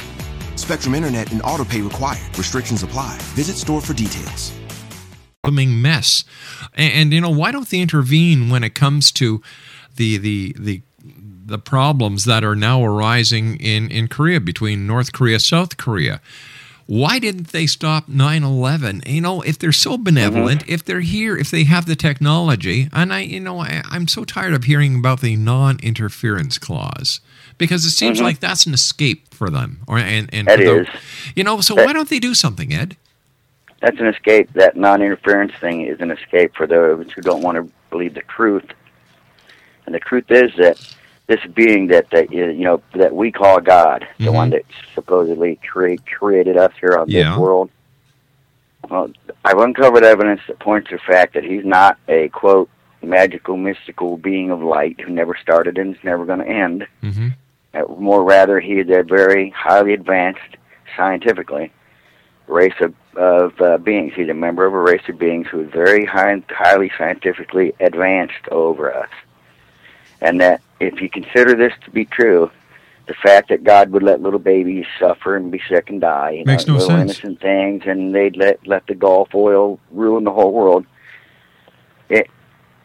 Spectrum 0.58 0.94
Internet 0.94 1.32
and 1.32 1.40
autopay 1.40 1.82
required. 1.82 2.36
Restrictions 2.36 2.82
apply. 2.82 3.16
Visit 3.32 3.56
store 3.56 3.80
for 3.80 3.94
details. 3.94 4.52
mess. 5.80 6.24
And, 6.74 6.92
and, 6.92 7.12
you 7.14 7.22
know, 7.22 7.30
why 7.30 7.50
don't 7.50 7.70
they 7.70 7.80
intervene 7.80 8.50
when 8.50 8.62
it 8.62 8.74
comes 8.74 9.10
to 9.12 9.40
the 9.96 10.18
the 10.18 10.54
the 10.58 10.82
the 11.46 11.58
problems 11.58 12.26
that 12.26 12.44
are 12.44 12.54
now 12.54 12.84
arising 12.84 13.56
in 13.56 13.90
in 13.90 14.08
Korea 14.08 14.38
between 14.38 14.86
North 14.86 15.14
Korea 15.14 15.40
South 15.40 15.78
Korea? 15.78 16.20
Why 16.86 17.18
didn't 17.18 17.48
they 17.48 17.66
stop 17.66 18.08
9/11? 18.08 19.06
You 19.06 19.20
know, 19.20 19.40
if 19.42 19.58
they're 19.58 19.72
so 19.72 19.96
benevolent, 19.96 20.64
if 20.68 20.84
they're 20.84 21.00
here, 21.00 21.36
if 21.36 21.50
they 21.50 21.64
have 21.64 21.86
the 21.86 21.96
technology, 21.96 22.88
and 22.92 23.12
I, 23.12 23.20
you 23.20 23.40
know, 23.40 23.60
I, 23.60 23.82
I'm 23.90 24.08
so 24.08 24.24
tired 24.24 24.52
of 24.52 24.64
hearing 24.64 24.96
about 24.96 25.20
the 25.20 25.36
non-interference 25.36 26.58
clause 26.58 27.20
because 27.58 27.84
it 27.84 27.90
seems 27.92 28.18
Mhm. 28.18 28.22
like 28.24 28.40
that's 28.40 28.66
an 28.66 28.74
escape 28.74 29.32
for 29.32 29.48
them, 29.48 29.78
or 29.86 29.98
and 29.98 30.28
and 30.32 30.48
That 30.48 30.58
the- 30.58 30.80
is. 30.82 30.86
you 31.36 31.44
know. 31.44 31.60
So 31.60 31.74
That- 31.74 31.86
why 31.86 31.92
don't 31.92 32.08
they 32.08 32.18
do 32.18 32.34
something, 32.34 32.72
Ed? 32.72 32.96
That's 33.80 33.98
an 33.98 34.06
escape. 34.06 34.52
That 34.54 34.76
non-interference 34.76 35.52
thing 35.60 35.82
is 35.86 36.00
an 36.00 36.10
escape 36.10 36.52
for 36.56 36.66
those 36.66 37.10
who 37.12 37.20
don't 37.22 37.42
want 37.42 37.56
to 37.56 37.72
believe 37.90 38.14
the 38.14 38.22
truth. 38.28 38.64
And 39.86 39.94
the 39.94 39.98
truth 40.00 40.30
is 40.30 40.52
that 40.58 40.78
this 41.32 41.52
being 41.54 41.86
that 41.88 42.10
that 42.10 42.32
is, 42.32 42.56
you 42.56 42.64
know 42.64 42.82
that 42.94 43.14
we 43.14 43.32
call 43.32 43.60
God, 43.60 44.06
the 44.18 44.26
Mhm. 44.26 44.34
one 44.34 44.50
that 44.50 44.64
supposedly 44.94 45.58
create, 45.70 46.02
created 46.06 46.56
us 46.56 46.72
here 46.80 46.96
on 46.98 47.08
Yeah. 47.08 47.30
this 47.30 47.38
world. 47.38 47.70
Well, 48.90 49.10
I've 49.44 49.58
uncovered 49.58 50.04
evidence 50.04 50.40
that 50.48 50.58
points 50.58 50.90
to 50.90 50.96
the 50.96 51.02
fact 51.02 51.34
that 51.34 51.44
he's 51.44 51.64
not 51.64 51.96
a 52.08 52.28
quote 52.28 52.68
magical, 53.02 53.56
mystical 53.56 54.16
being 54.16 54.50
of 54.50 54.62
light 54.62 55.00
who 55.00 55.12
never 55.12 55.34
started 55.36 55.78
and 55.78 55.96
is 55.96 56.04
never 56.04 56.24
going 56.24 56.40
to 56.40 56.48
end. 56.48 56.86
Mm-hmm. 57.02 57.28
Uh, 57.74 57.82
more 57.98 58.22
rather, 58.22 58.60
he 58.60 58.74
is 58.78 58.90
a 58.90 59.02
very 59.02 59.50
highly 59.50 59.92
advanced, 59.94 60.56
scientifically, 60.96 61.72
race 62.46 62.78
of, 62.80 62.94
of 63.16 63.60
uh, 63.60 63.78
beings. 63.78 64.12
He's 64.14 64.28
a 64.28 64.34
member 64.34 64.66
of 64.66 64.74
a 64.74 64.78
race 64.78 65.08
of 65.08 65.18
beings 65.18 65.46
who 65.50 65.60
is 65.60 65.70
very 65.70 66.04
high, 66.04 66.42
highly 66.50 66.90
scientifically 66.98 67.72
advanced 67.80 68.46
over 68.50 68.94
us. 68.94 69.08
And 70.22 70.40
that 70.40 70.62
if 70.80 71.02
you 71.02 71.10
consider 71.10 71.54
this 71.54 71.72
to 71.84 71.90
be 71.90 72.04
true, 72.04 72.50
the 73.08 73.14
fact 73.14 73.48
that 73.48 73.64
God 73.64 73.90
would 73.90 74.04
let 74.04 74.22
little 74.22 74.38
babies 74.38 74.86
suffer 74.98 75.36
and 75.36 75.50
be 75.50 75.60
sick 75.68 75.90
and 75.90 76.00
die, 76.00 76.30
you 76.30 76.44
Makes 76.44 76.66
know, 76.66 76.74
no 76.74 76.78
little 76.78 76.96
sense. 76.96 77.10
innocent 77.18 77.40
things, 77.40 77.82
and 77.86 78.14
they'd 78.14 78.36
let 78.36 78.64
let 78.66 78.86
the 78.86 78.94
Gulf 78.94 79.34
oil 79.34 79.80
ruin 79.90 80.22
the 80.24 80.30
whole 80.30 80.52
world. 80.52 80.86
It, 82.08 82.30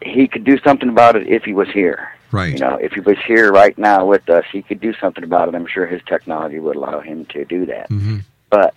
he 0.02 0.28
could 0.28 0.44
do 0.44 0.58
something 0.60 0.90
about 0.90 1.16
it 1.16 1.28
if 1.28 1.44
he 1.44 1.54
was 1.54 1.70
here. 1.70 2.12
Right. 2.32 2.54
You 2.54 2.60
know, 2.60 2.76
if 2.76 2.94
he 2.94 3.00
was 3.00 3.18
here 3.26 3.52
right 3.52 3.78
now 3.78 4.06
with 4.06 4.28
us, 4.30 4.46
he 4.52 4.62
could 4.62 4.82
do 4.82 4.94
something 5.00 5.24
about 5.24 5.48
it. 5.48 5.56
I'm 5.56 5.68
sure 5.68 5.86
his 5.86 6.02
technology 6.08 6.60
would 6.60 6.76
allow 6.76 7.00
him 7.00 7.26
to 7.28 7.46
do 7.46 7.66
that. 7.68 7.90
Mm-hmm. 7.90 8.18
But 8.50 8.74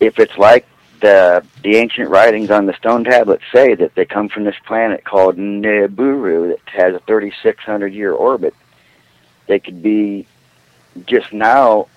if 0.00 0.18
it's 0.18 0.38
like 0.38 0.66
the 1.02 1.44
the 1.62 1.76
ancient 1.76 2.08
writings 2.08 2.50
on 2.50 2.64
the 2.64 2.72
stone 2.74 3.04
tablets 3.04 3.42
say 3.52 3.74
that 3.74 3.94
they 3.94 4.06
come 4.06 4.28
from 4.28 4.44
this 4.44 4.56
planet 4.64 5.04
called 5.04 5.36
Nibiru 5.36 6.48
that 6.48 6.60
has 6.72 6.94
a 6.94 7.00
3,600 7.00 7.92
year 7.92 8.12
orbit, 8.12 8.54
they 9.48 9.58
could 9.58 9.82
be 9.82 10.26
just 11.06 11.32
now 11.32 11.88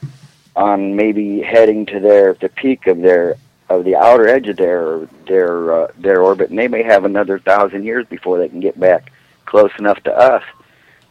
on 0.55 0.95
maybe 0.95 1.41
heading 1.41 1.85
to 1.85 1.99
their 1.99 2.33
the 2.33 2.49
peak 2.49 2.87
of 2.87 2.99
their 2.99 3.35
of 3.69 3.83
the 3.85 3.95
outer 3.95 4.27
edge 4.27 4.47
of 4.47 4.57
their 4.57 5.07
their 5.27 5.71
uh, 5.71 5.87
their 5.97 6.21
orbit, 6.21 6.49
and 6.49 6.59
they 6.59 6.67
may 6.67 6.83
have 6.83 7.05
another 7.05 7.39
thousand 7.39 7.83
years 7.85 8.05
before 8.07 8.39
they 8.39 8.49
can 8.49 8.59
get 8.59 8.79
back 8.79 9.11
close 9.45 9.71
enough 9.77 10.01
to 10.03 10.13
us 10.13 10.43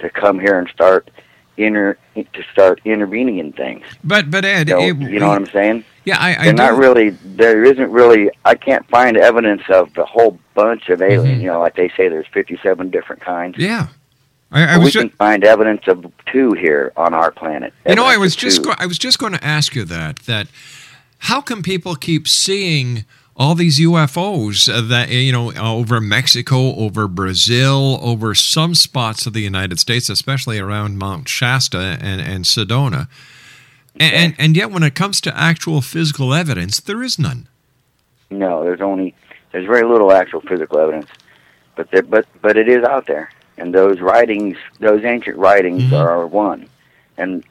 to 0.01 0.11
come 0.11 0.41
here 0.41 0.59
and 0.59 0.69
start 0.69 1.09
inter 1.57 1.97
to 2.15 2.43
start 2.53 2.81
intervening 2.85 3.39
in 3.39 3.53
things. 3.53 3.85
But 4.03 4.31
but 4.31 4.45
Ed, 4.45 4.69
You 4.69 4.75
know, 4.75 4.81
it- 4.83 5.11
you 5.13 5.19
know 5.21 5.29
what 5.29 5.37
I'm 5.39 5.47
saying? 5.47 5.85
Yeah, 6.05 6.19
I, 6.21 6.31
I 6.33 6.45
They're 6.45 6.53
do. 6.53 6.57
not 6.63 6.77
really. 6.77 7.11
There 7.11 7.65
isn't 7.65 7.91
really. 7.91 8.31
I 8.45 8.55
can't 8.57 8.87
find 8.91 9.17
evidence 9.17 9.63
of 9.71 9.97
a 9.97 10.05
whole 10.05 10.39
bunch 10.55 10.91
of 10.91 11.01
aliens. 11.01 11.39
Mhm. 11.39 11.43
You 11.43 11.47
know, 11.47 11.61
like 11.61 11.77
they 11.77 11.89
say, 11.97 12.09
there's 12.09 12.27
57 12.33 12.91
different 12.91 13.23
kinds. 13.23 13.57
Yeah, 13.57 13.87
I, 14.53 14.75
I 14.75 14.79
we 14.79 14.93
can 14.93 15.09
find 15.11 15.45
evidence 15.45 15.83
of 15.89 16.05
two 16.31 16.53
here 16.53 16.93
on 16.97 17.15
our 17.15 17.31
planet. 17.31 17.73
You 17.89 17.95
know, 17.95 18.05
I 18.05 18.19
was 18.19 18.37
just 18.37 18.67
I 18.79 18.85
was 18.87 18.99
just 18.99 19.19
going 19.19 19.33
to 19.33 19.43
ask 19.43 19.75
you 19.75 19.85
that 19.85 20.19
that 20.27 20.49
how 21.21 21.41
come 21.41 21.63
people 21.63 21.95
keep 21.95 22.29
seeing 22.29 23.07
all 23.37 23.55
these 23.55 23.81
UFOs 23.81 24.67
that 24.89 25.11
you 25.11 25.33
know 25.33 25.53
over 25.55 26.01
Mexico, 26.01 26.75
over 26.77 27.09
Brazil, 27.09 27.99
over 28.03 28.35
some 28.35 28.75
spots 28.75 29.27
of 29.27 29.33
the 29.33 29.41
United 29.41 29.81
States, 29.81 30.09
especially 30.09 30.59
around 30.59 30.99
Mount 30.99 31.29
Shasta 31.29 31.99
and 32.01 32.21
and 32.21 32.45
Sedona, 32.45 33.09
and 33.99 34.15
and, 34.15 34.35
and 34.39 34.57
yet 34.57 34.71
when 34.71 34.83
it 34.83 34.95
comes 34.95 35.21
to 35.23 35.37
actual 35.37 35.81
physical 35.81 36.33
evidence, 36.33 36.81
there 36.81 37.03
is 37.03 37.19
none. 37.19 37.49
No, 38.31 38.63
there's 38.65 38.81
only 38.81 39.15
there's 39.53 39.67
very 39.67 39.87
little 39.87 40.13
actual 40.13 40.41
physical 40.41 40.79
evidence, 40.79 41.07
but 41.77 41.91
there, 41.91 42.03
but 42.03 42.27
but 42.41 42.57
it 42.57 42.69
is 42.69 42.85
out 42.85 43.07
there, 43.07 43.31
and 43.59 43.75
those 43.75 44.01
writings, 44.01 44.57
those 44.79 45.05
ancient 45.05 45.37
writings, 45.37 45.83
Mm-hmm. 45.83 45.95
are 45.95 46.27
one, 46.27 46.69
and 47.17 47.45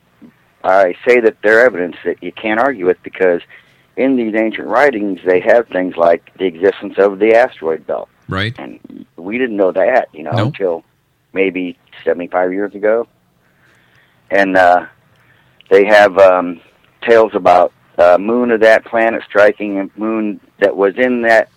I 0.64 0.96
say 1.06 1.20
that 1.20 1.42
they're 1.42 1.66
evidence 1.66 1.98
that 2.06 2.24
you 2.24 2.32
can't 2.32 2.60
argue 2.60 2.86
with 2.86 3.02
because 3.04 3.42
in 3.98 4.16
these 4.16 4.34
ancient 4.36 4.68
writings 4.68 5.20
they 5.26 5.40
have 5.40 5.68
things 5.68 5.96
like 5.98 6.32
the 6.38 6.46
existence 6.46 6.96
of 6.98 7.20
the 7.20 7.34
asteroid 7.36 7.86
belt, 7.86 8.10
Right. 8.28 8.54
and 8.58 9.06
we 9.18 9.38
didn't 9.38 9.58
know 9.58 9.72
that, 9.72 10.10
you 10.14 10.24
know, 10.24 10.32
No. 10.32 10.46
until 10.48 10.84
maybe 11.34 11.78
75 12.04 12.52
years 12.54 12.74
ago, 12.76 13.08
and 14.32 14.58
uh, 14.58 14.86
they 15.70 15.86
have 15.86 16.18
um, 16.18 16.60
tales 17.02 17.34
about 17.36 17.72
uh, 17.98 18.18
moon 18.20 18.50
of 18.52 18.62
that 18.62 18.84
planet 18.86 19.22
striking 19.28 19.80
a 19.80 20.00
moon 20.00 20.40
that 20.60 20.76
was 20.76 20.96
in 20.98 21.22
that 21.22 21.50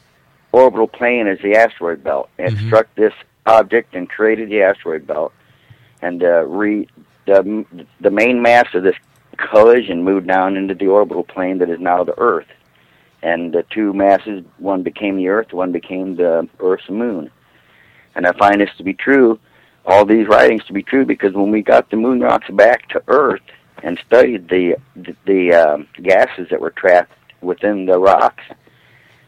orbital 0.52 0.87
plane 0.87 1.26
as 1.26 1.38
the 1.40 1.55
asteroid 1.57 2.02
belt. 2.05 2.28
It 2.38 2.52
Mhm. 2.55 2.66
struck 2.66 2.95
this 2.95 3.12
object 3.47 3.95
and 3.95 4.09
created 4.09 4.50
the 4.50 4.62
asteroid 4.62 5.07
belt, 5.07 5.33
and 6.02 6.23
uh, 6.23 6.45
re 6.47 6.87
the 7.26 7.64
the 8.00 8.11
main 8.11 8.43
mass 8.43 8.66
of 8.75 8.83
this 8.83 8.97
collision 9.37 10.02
moved 10.02 10.26
down 10.26 10.57
into 10.57 10.75
the 10.75 10.87
orbital 10.87 11.25
plane 11.25 11.59
that 11.59 11.71
is 11.71 11.81
now 11.81 12.05
the 12.05 12.19
Earth. 12.19 12.47
And 13.23 13.52
the 13.52 13.64
two 13.71 13.93
masses, 13.93 14.45
one 14.59 14.83
became 14.83 15.16
the 15.16 15.28
Earth, 15.28 15.52
one 15.52 15.73
became 15.73 16.16
the 16.16 16.49
Earth's 16.61 16.88
moon. 16.88 17.31
And 18.14 18.26
I 18.26 18.33
find 18.33 18.61
this 18.61 18.71
to 18.78 18.85
be 18.85 18.95
true, 18.95 19.38
all 19.85 20.05
these 20.05 20.26
writings 20.26 20.64
to 20.64 20.73
be 20.73 20.83
true, 20.83 21.05
because 21.05 21.35
when 21.35 21.50
we 21.50 21.62
got 21.62 21.90
the 21.90 21.97
moon 21.97 22.21
rocks 22.21 22.49
back 22.50 22.88
to 22.90 23.02
Earth 23.09 23.43
and 23.83 23.99
studied 24.07 24.49
the 24.49 24.76
the, 24.95 25.16
the 25.26 25.52
um, 25.52 25.88
gases 26.02 26.49
that 26.50 26.61
were 26.61 26.71
trapped 26.71 27.12
within 27.40 27.87
the 27.87 27.99
rocks, 27.99 28.45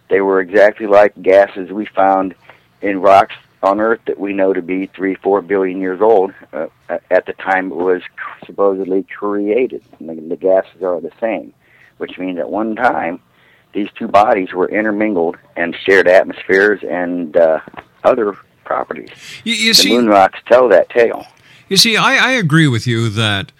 they 0.08 0.20
were 0.20 0.40
exactly 0.40 0.86
like 0.86 1.20
gases 1.20 1.70
we 1.70 1.86
found 1.86 2.34
in 2.80 3.00
rocks 3.00 3.34
on 3.62 3.80
Earth 3.80 4.00
that 4.06 4.18
we 4.18 4.32
know 4.32 4.52
to 4.52 4.62
be 4.62 4.86
three, 4.86 5.14
four 5.16 5.42
billion 5.42 5.80
years 5.80 6.00
old. 6.00 6.32
Uh, 6.52 6.68
at 7.10 7.26
the 7.26 7.32
time, 7.34 7.72
it 7.72 7.76
was 7.76 8.02
supposedly 8.46 9.04
created. 9.04 9.82
And 9.98 10.08
the, 10.08 10.14
the 10.14 10.36
gases 10.36 10.82
are 10.82 11.00
the 11.00 11.12
same, 11.20 11.52
which 11.98 12.18
means 12.18 12.38
at 12.38 12.50
one 12.50 12.76
time, 12.76 13.20
these 13.72 13.88
two 13.98 14.08
bodies 14.08 14.52
were 14.52 14.68
intermingled 14.68 15.36
and 15.56 15.76
shared 15.84 16.08
atmospheres 16.08 16.80
and 16.88 17.36
uh, 17.36 17.60
other 18.04 18.36
properties. 18.64 19.10
You, 19.44 19.54
you 19.54 19.70
the 19.70 19.82
see, 19.82 19.90
moon 19.90 20.08
rocks 20.08 20.38
tell 20.46 20.68
that 20.68 20.88
tale. 20.90 21.26
You 21.68 21.76
see, 21.76 21.96
I, 21.96 22.16
I 22.16 22.32
agree 22.32 22.66
with 22.66 22.86
you 22.86 23.10
that 23.10 23.52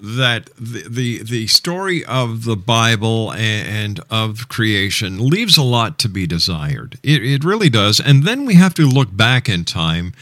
that 0.00 0.50
the, 0.58 0.84
the 0.88 1.22
the 1.22 1.46
story 1.46 2.04
of 2.04 2.44
the 2.44 2.56
Bible 2.56 3.32
and 3.32 4.00
of 4.10 4.48
creation 4.48 5.28
leaves 5.28 5.56
a 5.56 5.62
lot 5.62 5.98
to 6.00 6.08
be 6.08 6.26
desired. 6.26 6.98
It, 7.02 7.24
it 7.24 7.44
really 7.44 7.70
does. 7.70 8.00
And 8.00 8.24
then 8.24 8.44
we 8.44 8.54
have 8.54 8.74
to 8.74 8.86
look 8.86 9.16
back 9.16 9.48
in 9.48 9.64
time 9.64 10.12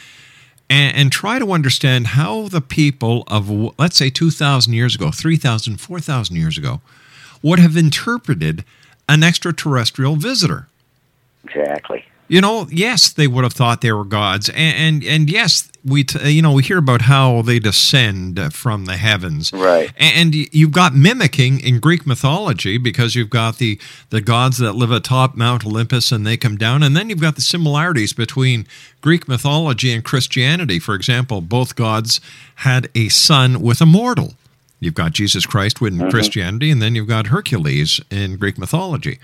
and, 0.69 0.95
and 0.95 1.11
try 1.11 1.39
to 1.39 1.51
understand 1.51 2.07
how 2.07 2.47
the 2.47 2.61
people 2.61 3.23
of, 3.27 3.49
let's 3.77 3.97
say, 3.97 4.09
2,000 4.09 4.73
years 4.73 4.95
ago, 4.95 5.11
3,000, 5.11 5.77
4,000 5.77 6.35
years 6.35 6.57
ago, 6.57 6.81
would 7.41 7.59
have 7.59 7.77
interpreted 7.77 8.63
an 9.07 9.23
extraterrestrial 9.23 10.15
visitor. 10.15 10.67
Exactly. 11.43 12.03
You 12.27 12.41
know, 12.41 12.67
yes, 12.71 13.11
they 13.13 13.27
would 13.27 13.43
have 13.43 13.53
thought 13.53 13.81
they 13.81 13.91
were 13.91 14.03
gods, 14.03 14.49
and 14.49 14.75
and, 14.77 15.03
and 15.03 15.29
yes, 15.29 15.69
we 15.83 16.03
t- 16.03 16.31
you 16.31 16.41
know 16.41 16.53
we 16.53 16.63
hear 16.63 16.79
about 16.79 17.03
how 17.03 17.43
they 17.43 17.59
descend 17.59 18.51
from 18.51 18.85
the 18.85 18.97
heavens, 18.97 19.53
right? 19.53 19.91
And 19.95 20.33
you've 20.33 20.71
got 20.71 20.95
mimicking 20.95 21.59
in 21.59 21.79
Greek 21.79 22.07
mythology 22.07 22.79
because 22.79 23.13
you've 23.13 23.29
got 23.29 23.57
the 23.59 23.79
the 24.09 24.21
gods 24.21 24.57
that 24.57 24.73
live 24.73 24.89
atop 24.89 25.35
Mount 25.35 25.67
Olympus 25.67 26.11
and 26.11 26.25
they 26.25 26.35
come 26.35 26.57
down, 26.57 26.81
and 26.81 26.97
then 26.97 27.11
you've 27.11 27.21
got 27.21 27.35
the 27.35 27.41
similarities 27.41 28.11
between 28.13 28.65
Greek 29.01 29.27
mythology 29.27 29.93
and 29.93 30.03
Christianity. 30.03 30.79
For 30.79 30.95
example, 30.95 31.41
both 31.41 31.75
gods 31.75 32.19
had 32.55 32.89
a 32.95 33.09
son 33.09 33.61
with 33.61 33.81
a 33.81 33.85
mortal. 33.85 34.33
You've 34.79 34.95
got 34.95 35.11
Jesus 35.13 35.45
Christ 35.45 35.79
in 35.81 35.97
Mhm. 35.99 36.09
Christianity, 36.09 36.71
and 36.71 36.81
then 36.81 36.95
you've 36.95 37.07
got 37.07 37.27
Hercules 37.27 37.99
in 38.09 38.37
Greek 38.37 38.57
mythology 38.57 39.19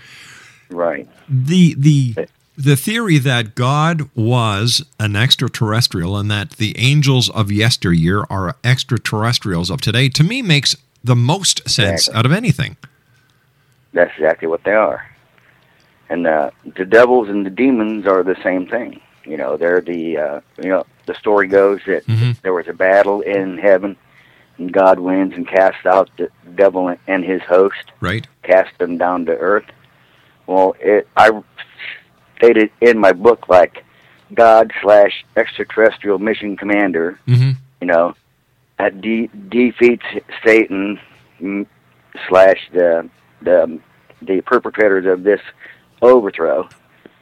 Right. 0.70 1.08
the 1.28 1.74
the 1.76 2.14
the 2.56 2.76
theory 2.76 3.18
that 3.18 3.54
God 3.54 4.08
was 4.14 4.84
an 5.00 5.16
extraterrestrial 5.16 6.16
and 6.16 6.30
that 6.30 6.50
the 6.52 6.74
angels 6.78 7.30
of 7.30 7.50
yesteryear 7.50 8.24
are 8.28 8.56
extraterrestrials 8.62 9.70
of 9.70 9.80
today 9.80 10.08
to 10.10 10.22
me 10.22 10.42
makes 10.42 10.76
the 11.02 11.16
most 11.16 11.68
sense 11.68 12.08
Exactly. 12.08 12.18
out 12.18 12.26
of 12.26 12.32
anything. 12.32 12.76
That's 13.92 14.12
exactly 14.16 14.48
what 14.48 14.64
they 14.64 14.72
are. 14.72 15.06
And 16.08 16.26
uh, 16.26 16.50
the 16.76 16.84
devils 16.84 17.28
and 17.28 17.44
the 17.46 17.50
demons 17.50 18.06
are 18.06 18.22
the 18.22 18.36
same 18.42 18.66
thing. 18.66 19.00
You 19.24 19.36
know, 19.36 19.56
they're 19.56 19.80
the 19.80 20.18
uh, 20.18 20.40
you 20.62 20.68
know 20.68 20.84
the 21.06 21.14
story 21.14 21.46
goes 21.48 21.80
that 21.86 22.06
Mhm. 22.06 22.40
there 22.42 22.52
was 22.52 22.68
a 22.68 22.72
battle 22.72 23.20
in 23.22 23.56
heaven, 23.58 23.96
and 24.58 24.72
God 24.72 24.98
wins 24.98 25.32
and 25.34 25.46
casts 25.48 25.86
out 25.86 26.10
the 26.18 26.28
devil 26.54 26.94
and 27.06 27.24
his 27.24 27.40
host, 27.42 27.92
Right? 28.00 28.26
cast 28.42 28.76
them 28.78 28.98
down 28.98 29.24
to 29.26 29.32
earth. 29.32 29.64
Well, 30.46 30.74
it 30.80 31.06
I 31.16 31.30
stated 32.42 32.70
in 32.80 32.98
my 32.98 33.12
book 33.12 33.48
like 33.48 33.84
God 34.34 34.72
slash 34.82 35.24
extraterrestrial 35.36 36.18
mission 36.18 36.56
commander 36.56 37.18
Mm-hmm. 37.28 37.50
you 37.80 37.86
know, 37.86 38.14
that 38.78 39.00
de- 39.00 39.30
defeats 39.48 40.04
Satan 40.44 40.98
mm, 41.40 41.66
slash 42.28 42.58
the 42.72 43.08
the 43.42 43.78
the 44.22 44.40
perpetrators 44.42 45.06
of 45.06 45.22
this 45.22 45.40
overthrow. 46.00 46.68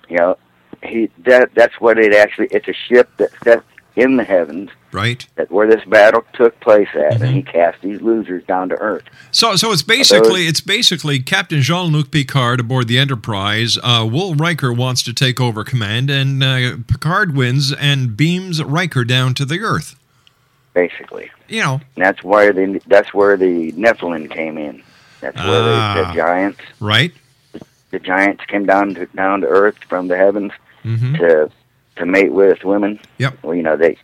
You 0.08 0.16
know, 0.16 0.38
he 0.82 1.10
that 1.26 1.50
that's 1.54 1.78
what 1.80 1.98
it 1.98 2.14
actually. 2.14 2.48
It's 2.50 2.68
a 2.68 2.72
ship 2.88 3.10
that 3.18 3.30
that's 3.44 3.64
in 3.96 4.16
the 4.16 4.24
heavens. 4.24 4.70
Right. 4.92 5.24
That 5.36 5.50
where 5.52 5.68
this 5.68 5.84
battle 5.84 6.24
took 6.32 6.58
place 6.60 6.88
at, 6.94 7.22
and 7.22 7.32
he 7.34 7.42
cast 7.42 7.80
these 7.80 8.00
losers 8.00 8.42
down 8.44 8.68
to 8.70 8.74
earth. 8.76 9.04
So, 9.30 9.54
so 9.54 9.70
it's 9.70 9.82
basically 9.82 10.46
it's 10.48 10.60
basically 10.60 11.20
Captain 11.20 11.60
Jean 11.62 11.92
Luc 11.92 12.10
Picard 12.10 12.58
aboard 12.58 12.88
the 12.88 12.98
Enterprise. 12.98 13.78
Uh, 13.82 14.08
Will 14.10 14.34
Riker 14.34 14.72
wants 14.72 15.02
to 15.04 15.12
take 15.12 15.40
over 15.40 15.62
command, 15.62 16.10
and 16.10 16.42
uh, 16.42 16.76
Picard 16.88 17.36
wins 17.36 17.72
and 17.72 18.16
beams 18.16 18.60
Riker 18.62 19.04
down 19.04 19.34
to 19.34 19.44
the 19.44 19.60
Earth. 19.60 19.96
Basically, 20.74 21.30
You 21.48 21.62
know, 21.62 21.74
and 21.96 22.04
that's 22.04 22.22
where 22.22 22.52
the 22.52 22.80
that's 22.86 23.12
where 23.12 23.36
the 23.36 23.72
Nephilim 23.72 24.30
came 24.30 24.56
in. 24.58 24.82
That's 25.20 25.36
where 25.36 25.62
Ah. 25.62 25.94
the, 25.96 26.04
the 26.08 26.14
giants, 26.14 26.60
right? 26.80 27.12
the 27.90 27.98
giants 27.98 28.44
came 28.46 28.66
down 28.66 28.94
to 28.94 29.06
down 29.06 29.40
to 29.40 29.48
earth 29.48 29.76
from 29.88 30.06
the 30.08 30.16
heavens 30.16 30.52
Mm-hmm. 30.84 31.16
to 31.16 31.50
to 32.00 32.06
mate 32.06 32.32
with 32.32 32.64
women. 32.64 32.98
Yep. 33.18 33.38
Well, 33.42 33.54
you 33.54 33.62
know 33.62 33.76
they 33.76 33.96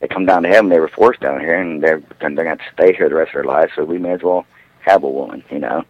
they 0.00 0.08
come 0.08 0.26
down 0.26 0.42
to 0.42 0.48
heaven. 0.48 0.70
They 0.70 0.80
were 0.80 0.88
forced 0.88 1.20
down 1.20 1.40
here, 1.40 1.58
and 1.60 1.82
they're 1.82 2.02
and 2.20 2.36
they're 2.36 2.44
going 2.44 2.58
to 2.58 2.64
stay 2.72 2.92
here 2.94 3.08
the 3.08 3.14
rest 3.14 3.30
of 3.30 3.34
their 3.34 3.44
lives. 3.44 3.72
So 3.74 3.84
we 3.84 3.98
may 3.98 4.12
as 4.12 4.22
well 4.22 4.46
have 4.80 5.02
a 5.02 5.10
woman. 5.10 5.42
You 5.50 5.60
know. 5.60 5.84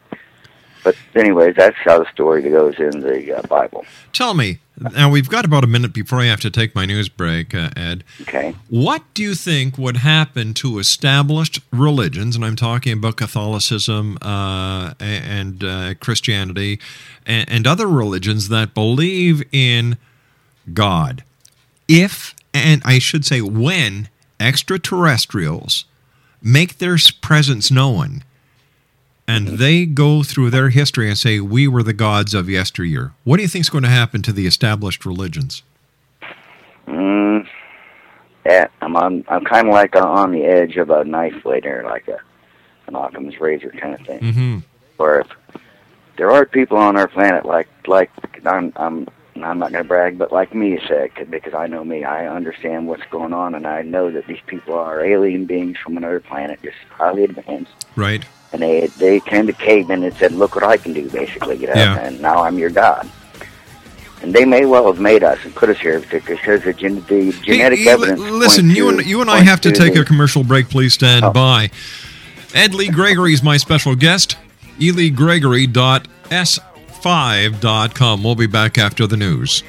But 0.85 0.97
anyways, 1.15 1.57
that's 1.57 1.79
how 1.79 1.99
the 1.99 2.11
story 2.13 2.43
goes 2.43 2.79
in 2.79 3.01
the 3.01 3.39
uh, 3.39 3.43
Bible. 3.47 3.87
Tell 4.13 4.35
me, 4.35 4.59
now 4.79 5.11
we've 5.11 5.31
got 5.31 5.47
about 5.47 5.65
a 5.65 5.67
minute 5.67 5.95
before 5.95 6.21
I 6.21 6.27
have 6.27 6.41
to 6.41 6.51
take 6.51 6.75
my 6.75 6.85
news 6.85 7.09
break, 7.09 7.55
uh, 7.55 7.71
Ed. 7.75 8.05
Okay. 8.21 8.55
What 8.69 9.03
do 9.15 9.23
you 9.23 9.35
think 9.35 9.79
would 9.79 9.97
happen 9.97 10.53
to 10.55 10.79
established 10.79 11.61
religions, 11.73 12.37
and 12.37 12.45
I'm 12.45 12.55
talking 12.55 12.93
about 12.93 13.17
Catholicism 13.17 14.19
uh, 14.21 14.93
and 15.01 15.65
uh, 15.65 15.95
Christianity 16.01 16.79
and, 17.25 17.49
and 17.49 17.67
other 17.67 17.87
religions 17.87 18.51
that 18.51 18.75
believe 18.75 19.43
in 19.53 19.97
God, 20.75 21.25
if, 21.89 22.35
and 22.53 22.83
I 22.85 22.99
should 22.99 23.25
say 23.25 23.41
when, 23.41 24.09
extraterrestrials 24.41 25.85
make 26.43 26.79
their 26.79 26.99
presence 27.23 27.71
known 27.71 28.23
and 29.27 29.59
they 29.59 29.87
go 29.87 30.23
through 30.23 30.51
their 30.51 30.69
history 30.69 31.09
and 31.09 31.17
say, 31.17 31.41
We 31.41 31.67
were 31.67 31.83
the 31.83 31.93
gods 31.93 32.35
of 32.35 32.51
yesteryear, 32.51 33.13
what 33.25 33.39
do 33.39 33.43
you 33.43 33.49
think 33.49 33.63
is 33.63 33.71
going 33.71 33.85
to 33.85 33.91
happen 33.91 34.23
to 34.23 34.33
the 34.33 34.47
established 34.47 35.07
religions? 35.07 35.63
Mm, 36.87 37.47
yeah, 38.45 38.67
I'm 38.83 38.95
on. 38.97 39.25
I'm 39.29 39.45
kind 39.45 39.69
of 39.69 39.73
like 39.73 39.97
on 39.97 40.33
the 40.33 40.45
edge 40.45 40.77
of 40.77 40.91
a 40.91 41.05
knife 41.05 41.43
here, 41.43 41.83
like 41.87 42.07
a 42.09 42.19
an 42.87 42.95
Occam's 42.95 43.41
razor 43.41 43.71
kind 43.71 43.95
of 43.95 44.07
thing. 44.07 44.21
Mm-hmm. 44.21 44.59
Where 44.99 45.21
if 45.21 45.29
there 46.19 46.31
are 46.31 46.45
people 46.45 46.77
on 46.77 46.99
our 46.99 47.09
planet 47.09 47.47
like 47.47 47.69
like 47.87 48.11
I'm 48.45 48.73
I'm 48.77 49.09
I'm 49.37 49.59
not 49.59 49.73
going 49.73 49.83
to 49.83 49.89
brag, 49.89 50.17
but 50.19 50.33
like 50.33 50.55
me 50.55 50.79
said, 50.87 51.11
because 51.31 51.55
I 51.55 51.67
know 51.67 51.85
me, 51.85 52.05
I 52.05 52.29
understand 52.29 52.87
what's 52.87 53.03
going 53.11 53.33
on, 53.33 53.55
and 53.55 53.67
I 53.67 53.83
know 53.83 54.11
that 54.11 54.27
these 54.27 54.41
people 54.47 54.75
are 54.75 55.05
alien 55.05 55.45
beings 55.47 55.77
from 55.79 55.97
another 55.97 56.21
planet, 56.21 56.63
just 56.63 56.77
highly 56.91 57.25
advanced. 57.25 57.73
Right. 57.97 58.25
And 58.53 58.63
they 58.63 58.87
they 58.87 59.19
came 59.21 59.47
to 59.49 59.53
cavemen 59.53 60.05
and 60.05 60.15
said, 60.15 60.33
"Look 60.33 60.55
what 60.55 60.63
I 60.63 60.77
can 60.77 60.93
do," 60.93 61.11
basically, 61.11 61.57
you 61.57 61.67
know. 61.67 61.75
Yeah. 61.75 61.99
And 61.99 62.21
now 62.21 62.45
I'm 62.45 62.59
your 62.59 62.71
god. 62.71 63.11
And 64.23 64.33
they 64.33 64.45
may 64.45 64.65
well 64.65 64.87
have 64.87 65.01
made 65.01 65.25
us 65.25 65.45
and 65.45 65.55
put 65.55 65.69
us 65.69 65.79
here 65.79 66.01
because 66.01 66.63
the, 66.63 66.73
gen- 66.73 67.05
the 67.09 67.33
genetic 67.43 67.81
Hey, 67.81 67.89
evidence. 67.89 68.21
li- 68.21 68.31
listen, 68.31 68.71
you 68.71 68.89
and 68.89 69.05
you 69.05 69.21
and 69.21 69.29
I 69.29 69.41
have 69.41 69.61
to 69.63 69.73
take 69.73 69.95
the- 69.95 70.01
a 70.01 70.05
commercial 70.05 70.45
break. 70.45 70.69
Please 70.69 70.95
stand 70.95 71.25
oh. 71.25 71.33
by. 71.33 71.71
Ed 72.55 72.73
Lee 72.73 72.89
Gregory 72.89 73.33
is 73.35 73.43
my 73.43 73.57
special 73.57 73.97
guest. 73.97 74.37
ELeeGregory.s5.com. 77.05 78.25
We'll 78.25 78.35
be 78.35 78.47
back 78.47 78.79
after 78.79 79.07
the 79.07 79.17
news. 79.17 79.63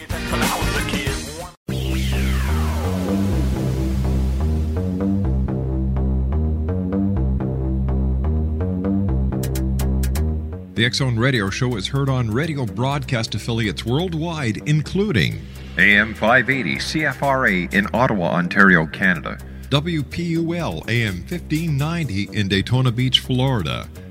The 10.76 10.84
X 10.84 10.98
Zone 10.98 11.18
Radio 11.18 11.50
Show 11.50 11.78
is 11.78 11.88
heard 11.88 12.10
on 12.10 12.30
radio 12.30 12.66
broadcast 12.66 13.34
affiliates 13.34 13.86
worldwide, 13.86 14.58
including 14.66 15.42
AM 15.78 16.14
580 16.14 16.76
CFRA 16.76 17.74
in 17.74 17.88
Ottawa, 17.94 18.32
Ontario, 18.32 18.86
Canada. 18.86 19.38
WPUL 19.70 20.88
AM 20.90 21.16
1590 21.22 22.30
in 22.38 22.48
Daytona 22.50 22.92
Beach, 22.92 23.20
Florida. 23.20 23.88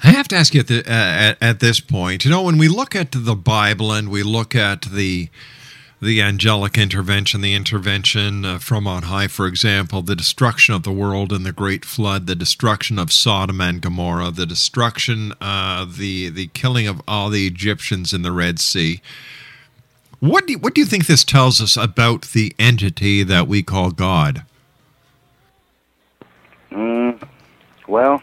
I 0.05 0.13
have 0.13 0.29
to 0.29 0.37
ask 0.37 0.55
you 0.55 0.61
at, 0.61 0.69
the, 0.69 0.79
uh, 0.81 0.93
at, 0.93 1.39
at 1.43 1.59
this 1.59 1.81
point, 1.81 2.25
you 2.25 2.31
know, 2.31 2.43
when 2.43 2.59
we 2.59 2.69
look 2.69 2.95
at 2.95 3.11
the 3.11 3.35
Bible 3.35 3.93
and 3.93 4.09
we 4.09 4.23
look 4.23 4.55
at 4.55 4.83
the 4.83 5.29
the 6.01 6.23
angelic 6.23 6.79
intervention, 6.79 7.41
the 7.41 7.55
intervention 7.55 8.45
uh, 8.45 8.59
from 8.59 8.87
on 8.87 9.05
high, 9.05 9.27
for 9.27 9.47
example, 9.47 10.01
the 10.03 10.15
destruction 10.15 10.75
of 10.75 10.85
the 10.85 10.93
world 10.93 11.33
in 11.33 11.43
the 11.43 11.53
Great 11.53 11.85
Flood, 11.85 12.27
the 12.27 12.37
destruction 12.37 12.99
of 12.99 13.13
Sodom 13.13 13.61
and 13.61 13.81
Gomorrah, 13.81 14.31
the 14.31 14.47
destruction, 14.47 15.33
uh, 15.41 15.85
the 15.85 16.29
the 16.29 16.47
killing 16.49 16.87
of 16.87 17.03
all 17.09 17.31
the 17.31 17.47
Egyptians 17.47 18.13
in 18.13 18.23
the 18.23 18.33
Red 18.33 18.59
Sea. 18.61 19.01
What 20.21 20.47
do 20.47 20.55
you, 20.55 20.59
what 20.59 20.75
do 20.75 20.81
you 20.81 20.87
think 20.87 21.07
this 21.07 21.25
tells 21.25 21.61
us 21.61 21.77
about 21.77 22.23
the 22.33 22.55
entity 22.59 23.23
that 23.23 23.47
we 23.47 23.63
call 23.63 23.91
God? 23.91 24.45
Mm, 26.73 27.27
well, 27.87 28.23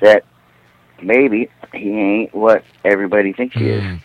that 0.00 0.24
maybe 1.02 1.50
he 1.74 1.98
ain't 1.98 2.34
what 2.34 2.64
everybody 2.84 3.32
thinks 3.32 3.54
he 3.56 3.70
is, 3.70 4.00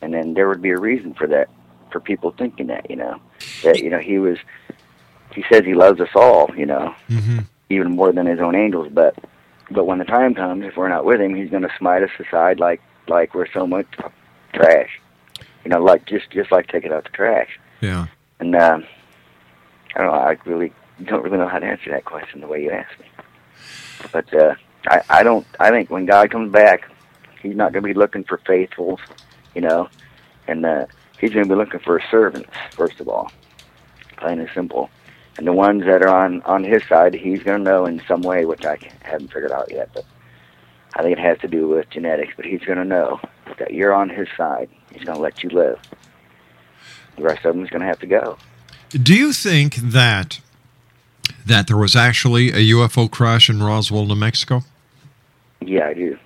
and 0.00 0.14
then 0.14 0.34
there 0.34 0.48
would 0.48 0.62
be 0.62 0.70
a 0.70 0.78
reason 0.78 1.14
for 1.14 1.26
that, 1.26 1.48
for 1.92 2.00
people 2.00 2.32
thinking 2.36 2.66
that, 2.68 2.88
you 2.90 2.96
know, 2.96 3.20
that 3.62 3.78
you 3.80 3.90
know 3.90 3.98
he 3.98 4.18
was. 4.18 4.38
He 5.34 5.42
says 5.50 5.64
he 5.64 5.72
loves 5.74 5.98
us 6.00 6.10
all, 6.14 6.50
you 6.56 6.66
know, 6.66 6.94
Mm-hmm. 7.08 7.38
even 7.70 7.92
more 7.92 8.12
than 8.12 8.26
his 8.26 8.38
own 8.40 8.54
angels. 8.54 8.88
But 8.92 9.14
but 9.70 9.86
when 9.86 9.98
the 9.98 10.04
time 10.04 10.34
comes, 10.34 10.64
if 10.64 10.76
we're 10.76 10.88
not 10.90 11.04
with 11.06 11.20
him, 11.20 11.34
he's 11.34 11.48
going 11.48 11.62
to 11.62 11.72
smite 11.78 12.02
us 12.02 12.10
aside 12.18 12.60
like 12.60 12.82
like 13.08 13.34
we're 13.34 13.50
so 13.52 13.66
much 13.66 13.86
trash. 14.52 15.00
You 15.64 15.70
know, 15.70 15.82
like 15.82 16.04
just 16.06 16.30
just 16.30 16.52
like 16.52 16.66
taking 16.68 16.92
out 16.92 17.04
the 17.04 17.10
trash. 17.10 17.58
Yeah. 17.80 18.06
And 18.40 18.54
uh, 18.54 18.80
I 19.94 19.98
don't 19.98 20.06
know. 20.08 20.12
I 20.12 20.36
really 20.44 20.72
don't 21.04 21.22
really 21.22 21.38
know 21.38 21.48
how 21.48 21.58
to 21.58 21.66
answer 21.66 21.90
that 21.90 22.04
question 22.04 22.40
the 22.40 22.46
way 22.46 22.62
you 22.62 22.70
asked 22.70 22.98
me. 23.00 23.06
But 24.12 24.34
uh, 24.34 24.54
I 24.88 25.00
I 25.08 25.22
don't. 25.22 25.46
I 25.58 25.70
think 25.70 25.88
when 25.90 26.04
God 26.04 26.30
comes 26.30 26.52
back, 26.52 26.90
He's 27.42 27.56
not 27.56 27.72
going 27.72 27.82
to 27.84 27.88
be 27.88 27.94
looking 27.94 28.24
for 28.24 28.36
faithfuls, 28.46 29.00
you 29.54 29.62
know, 29.62 29.88
and 30.46 30.66
uh, 30.66 30.86
He's 31.22 31.30
going 31.32 31.44
to 31.44 31.48
be 31.48 31.54
looking 31.54 31.78
for 31.80 32.00
servants 32.10 32.50
first 32.72 32.98
of 33.00 33.08
all, 33.08 33.30
plain 34.18 34.40
and 34.40 34.50
simple. 34.52 34.90
And 35.38 35.46
the 35.46 35.52
ones 35.52 35.84
that 35.84 36.02
are 36.02 36.08
on 36.08 36.42
on 36.42 36.64
His 36.64 36.82
side, 36.88 37.14
He's 37.14 37.42
going 37.44 37.64
to 37.64 37.70
know 37.70 37.86
in 37.86 38.02
some 38.06 38.20
way, 38.22 38.44
which 38.44 38.64
I 38.66 38.76
haven't 39.02 39.28
figured 39.32 39.52
out 39.52 39.70
yet. 39.70 39.88
But 39.94 40.04
I 40.94 41.02
think 41.02 41.16
it 41.16 41.22
has 41.22 41.38
to 41.38 41.48
do 41.48 41.68
with 41.68 41.88
genetics. 41.90 42.34
But 42.36 42.44
He's 42.44 42.60
going 42.62 42.78
to 42.78 42.84
know 42.84 43.20
that 43.58 43.72
you're 43.72 43.94
on 43.94 44.10
His 44.10 44.26
side. 44.36 44.68
He's 44.92 45.04
going 45.04 45.16
to 45.16 45.22
let 45.22 45.42
you 45.44 45.48
live. 45.50 45.78
The 47.16 47.22
rest 47.22 47.44
of 47.44 47.54
them 47.54 47.64
is 47.64 47.70
going 47.70 47.82
to 47.82 47.86
have 47.86 48.00
to 48.00 48.06
go. 48.06 48.36
Do 48.90 49.14
you 49.14 49.32
think 49.32 49.76
that 49.76 50.40
that 51.46 51.66
there 51.68 51.76
was 51.76 51.94
actually 51.96 52.48
a 52.50 52.74
UFO 52.74 53.08
crash 53.10 53.48
in 53.48 53.62
Roswell, 53.62 54.06
New 54.06 54.16
Mexico? 54.16 54.64
Yeah, 55.60 55.86
I 55.86 55.94
do. 55.94 56.18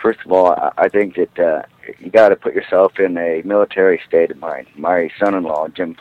First 0.00 0.20
of 0.24 0.30
all, 0.32 0.52
I- 0.52 0.72
I 0.78 0.88
think 0.88 1.16
that 1.16 1.38
uh, 1.38 1.62
you 1.98 2.10
got 2.10 2.30
to 2.30 2.36
put 2.36 2.54
yourself 2.54 2.98
in 2.98 3.16
a 3.18 3.42
military 3.44 4.00
state 4.06 4.30
of 4.30 4.38
mind. 4.38 4.66
My 4.76 5.10
son-in-law, 5.18 5.68
Jim. 5.68 5.96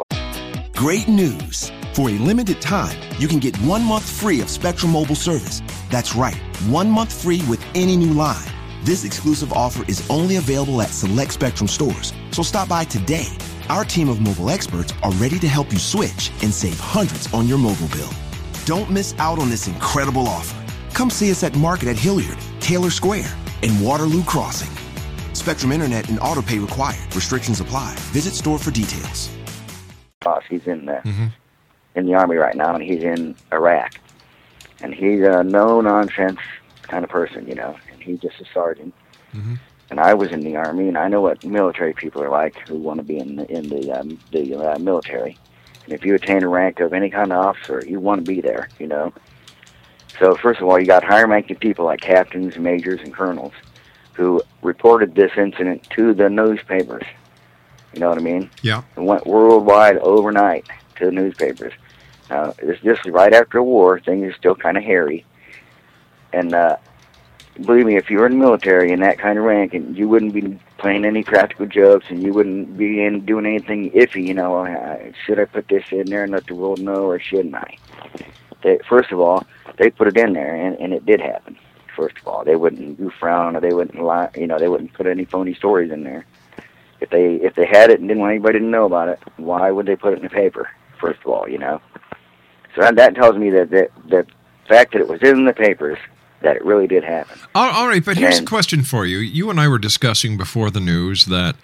Great 0.75 1.07
news! 1.07 1.71
For 1.93 2.09
a 2.09 2.13
limited 2.13 2.61
time, 2.61 2.97
you 3.19 3.27
can 3.27 3.39
get 3.39 3.55
one 3.57 3.83
month 3.83 4.09
free 4.09 4.39
of 4.41 4.49
Spectrum 4.49 4.93
Mobile 4.93 5.15
service. 5.15 5.61
That's 5.89 6.15
right, 6.15 6.37
one 6.69 6.89
month 6.89 7.21
free 7.21 7.41
with 7.49 7.63
any 7.75 7.97
new 7.97 8.13
line. 8.13 8.47
This 8.83 9.03
exclusive 9.03 9.51
offer 9.53 9.83
is 9.89 10.09
only 10.09 10.37
available 10.37 10.81
at 10.81 10.89
select 10.89 11.33
Spectrum 11.33 11.67
stores, 11.67 12.13
so 12.31 12.43
stop 12.43 12.69
by 12.69 12.85
today. 12.85 13.27
Our 13.69 13.83
team 13.83 14.09
of 14.09 14.21
mobile 14.21 14.49
experts 14.49 14.93
are 15.03 15.11
ready 15.13 15.37
to 15.39 15.47
help 15.47 15.71
you 15.71 15.79
switch 15.79 16.31
and 16.41 16.53
save 16.53 16.79
hundreds 16.79 17.31
on 17.33 17.47
your 17.47 17.57
mobile 17.57 17.89
bill. 17.89 18.09
Don't 18.65 18.89
miss 18.89 19.13
out 19.19 19.37
on 19.37 19.49
this 19.49 19.67
incredible 19.67 20.27
offer. 20.27 20.57
Come 20.93 21.09
see 21.09 21.29
us 21.29 21.43
at 21.43 21.55
Market 21.55 21.89
at 21.89 21.97
Hilliard, 21.97 22.37
Taylor 22.59 22.89
Square, 22.89 23.31
and 23.63 23.85
Waterloo 23.85 24.23
Crossing. 24.23 24.80
Spectrum 25.33 25.71
Internet 25.71 26.09
and 26.09 26.19
autopay 26.19 26.59
required. 26.61 27.13
Restrictions 27.15 27.59
apply. 27.59 27.95
Visit 28.11 28.33
store 28.33 28.59
for 28.59 28.71
details. 28.71 29.29
boss. 30.21 30.43
He's 30.49 30.67
in 30.67 30.85
the 30.85 31.01
in 31.95 32.05
the 32.05 32.13
army 32.13 32.35
right 32.37 32.55
now, 32.55 32.73
and 32.73 32.83
he's 32.83 33.03
in 33.03 33.35
Iraq. 33.51 33.95
And 34.81 34.93
he's 34.93 35.21
a 35.21 35.43
no 35.43 35.81
nonsense 35.81 36.39
kind 36.83 37.03
of 37.03 37.09
person, 37.09 37.47
you 37.47 37.55
know. 37.55 37.75
And 37.91 38.01
he's 38.01 38.19
just 38.19 38.39
a 38.39 38.45
sergeant. 38.53 38.93
And 39.89 39.99
I 39.99 40.13
was 40.13 40.31
in 40.31 40.39
the 40.41 40.55
army, 40.55 40.87
and 40.87 40.97
I 40.97 41.07
know 41.09 41.21
what 41.21 41.43
military 41.43 41.93
people 41.93 42.23
are 42.23 42.29
like 42.29 42.55
who 42.67 42.75
want 42.77 42.99
to 42.99 43.03
be 43.03 43.17
in 43.17 43.35
the, 43.35 43.51
in 43.51 43.67
the 43.69 43.91
um, 43.91 44.19
the 44.31 44.55
uh, 44.55 44.79
military. 44.79 45.37
And 45.85 45.93
if 45.93 46.05
you 46.05 46.13
attain 46.15 46.43
a 46.43 46.47
rank 46.47 46.79
of 46.79 46.93
any 46.93 47.09
kind 47.09 47.31
of 47.33 47.43
officer, 47.45 47.83
you 47.87 47.99
want 47.99 48.23
to 48.23 48.31
be 48.31 48.39
there, 48.41 48.69
you 48.79 48.87
know. 48.87 49.11
So 50.19 50.35
first 50.35 50.61
of 50.61 50.67
all, 50.67 50.79
you 50.79 50.85
got 50.85 51.03
higher-ranking 51.03 51.55
people 51.57 51.85
like 51.85 52.01
captains, 52.01 52.57
majors, 52.57 52.99
and 53.01 53.11
colonels 53.13 53.53
who 54.21 54.39
reported 54.61 55.15
this 55.15 55.31
incident 55.35 55.81
to 55.89 56.13
the 56.13 56.29
newspapers. 56.29 57.03
You 57.91 58.01
know 58.01 58.09
what 58.09 58.19
I 58.19 58.21
mean? 58.21 58.51
Yeah. 58.61 58.83
It 58.95 59.01
went 59.01 59.25
worldwide 59.25 59.97
overnight 59.97 60.67
to 60.97 61.05
the 61.05 61.11
newspapers. 61.11 61.73
Now, 62.29 62.53
this 62.61 62.79
this 62.83 62.99
is 63.03 63.11
right 63.11 63.33
after 63.33 63.57
a 63.57 63.63
war. 63.63 63.99
Things 63.99 64.23
are 64.31 64.37
still 64.37 64.53
kind 64.53 64.77
of 64.77 64.83
hairy, 64.83 65.25
and 66.31 66.53
uh, 66.53 66.77
believe 67.65 67.87
me, 67.87 67.97
if 67.97 68.11
you 68.11 68.19
were 68.19 68.27
in 68.27 68.33
the 68.33 68.45
military 68.45 68.91
in 68.91 68.99
that 68.99 69.17
kind 69.17 69.39
of 69.39 69.43
rank, 69.43 69.73
and 69.73 69.97
you 69.97 70.07
wouldn't 70.07 70.33
be 70.33 70.59
playing 70.77 71.03
any 71.03 71.23
practical 71.23 71.65
jokes, 71.65 72.05
and 72.09 72.21
you 72.21 72.31
wouldn't 72.31 72.77
be 72.77 73.03
in 73.03 73.25
doing 73.25 73.47
anything 73.47 73.89
iffy. 73.91 74.25
You 74.27 74.35
know, 74.35 74.63
uh, 74.63 75.11
should 75.25 75.39
I 75.39 75.45
put 75.45 75.67
this 75.67 75.83
in 75.91 76.05
there 76.05 76.23
and 76.23 76.31
let 76.31 76.45
the 76.45 76.55
world 76.55 76.79
know, 76.79 77.05
or 77.09 77.19
shouldn't 77.19 77.55
I? 77.55 77.75
They, 78.61 78.77
first 78.87 79.11
of 79.11 79.19
all, 79.19 79.47
they 79.77 79.89
put 79.89 80.07
it 80.07 80.15
in 80.15 80.33
there, 80.33 80.53
and, 80.55 80.79
and 80.79 80.93
it 80.93 81.07
did 81.07 81.19
happen. 81.19 81.57
First 81.95 82.17
of 82.19 82.27
all, 82.27 82.43
they 82.45 82.55
wouldn't 82.55 82.97
goof 82.97 83.13
around, 83.21 83.55
or 83.55 83.61
they 83.61 83.73
wouldn't 83.73 84.01
lie. 84.03 84.29
You 84.35 84.47
know, 84.47 84.57
they 84.57 84.67
wouldn't 84.69 84.93
put 84.93 85.07
any 85.07 85.25
phony 85.25 85.53
stories 85.53 85.91
in 85.91 86.03
there. 86.03 86.25
If 86.99 87.09
they 87.09 87.35
if 87.35 87.55
they 87.55 87.65
had 87.65 87.89
it 87.89 87.99
and 87.99 88.07
didn't 88.07 88.21
want 88.21 88.31
anybody 88.31 88.59
to 88.59 88.65
know 88.65 88.85
about 88.85 89.09
it, 89.09 89.19
why 89.37 89.71
would 89.71 89.85
they 89.85 89.95
put 89.95 90.13
it 90.13 90.17
in 90.17 90.23
the 90.23 90.29
paper? 90.29 90.69
First 90.99 91.19
of 91.21 91.27
all, 91.27 91.49
you 91.49 91.57
know. 91.57 91.81
So 92.75 92.81
that, 92.81 92.95
that 92.95 93.15
tells 93.15 93.35
me 93.37 93.49
that 93.49 93.69
the, 93.69 93.89
the 94.07 94.25
fact 94.67 94.93
that 94.93 95.01
it 95.01 95.07
was 95.07 95.21
in 95.21 95.45
the 95.45 95.53
papers 95.53 95.97
that 96.41 96.55
it 96.55 96.63
really 96.63 96.87
did 96.87 97.03
happen. 97.03 97.37
All, 97.53 97.87
right, 97.87 98.03
but 98.03 98.17
here's 98.17 98.39
a 98.39 98.45
question 98.45 98.83
for 98.83 99.05
you. 99.05 99.17
You 99.17 99.49
and 99.49 99.59
I 99.59 99.67
were 99.67 99.77
discussing 99.77 100.37
before 100.37 100.71
the 100.71 100.79
news 100.79 101.25
that 101.25 101.55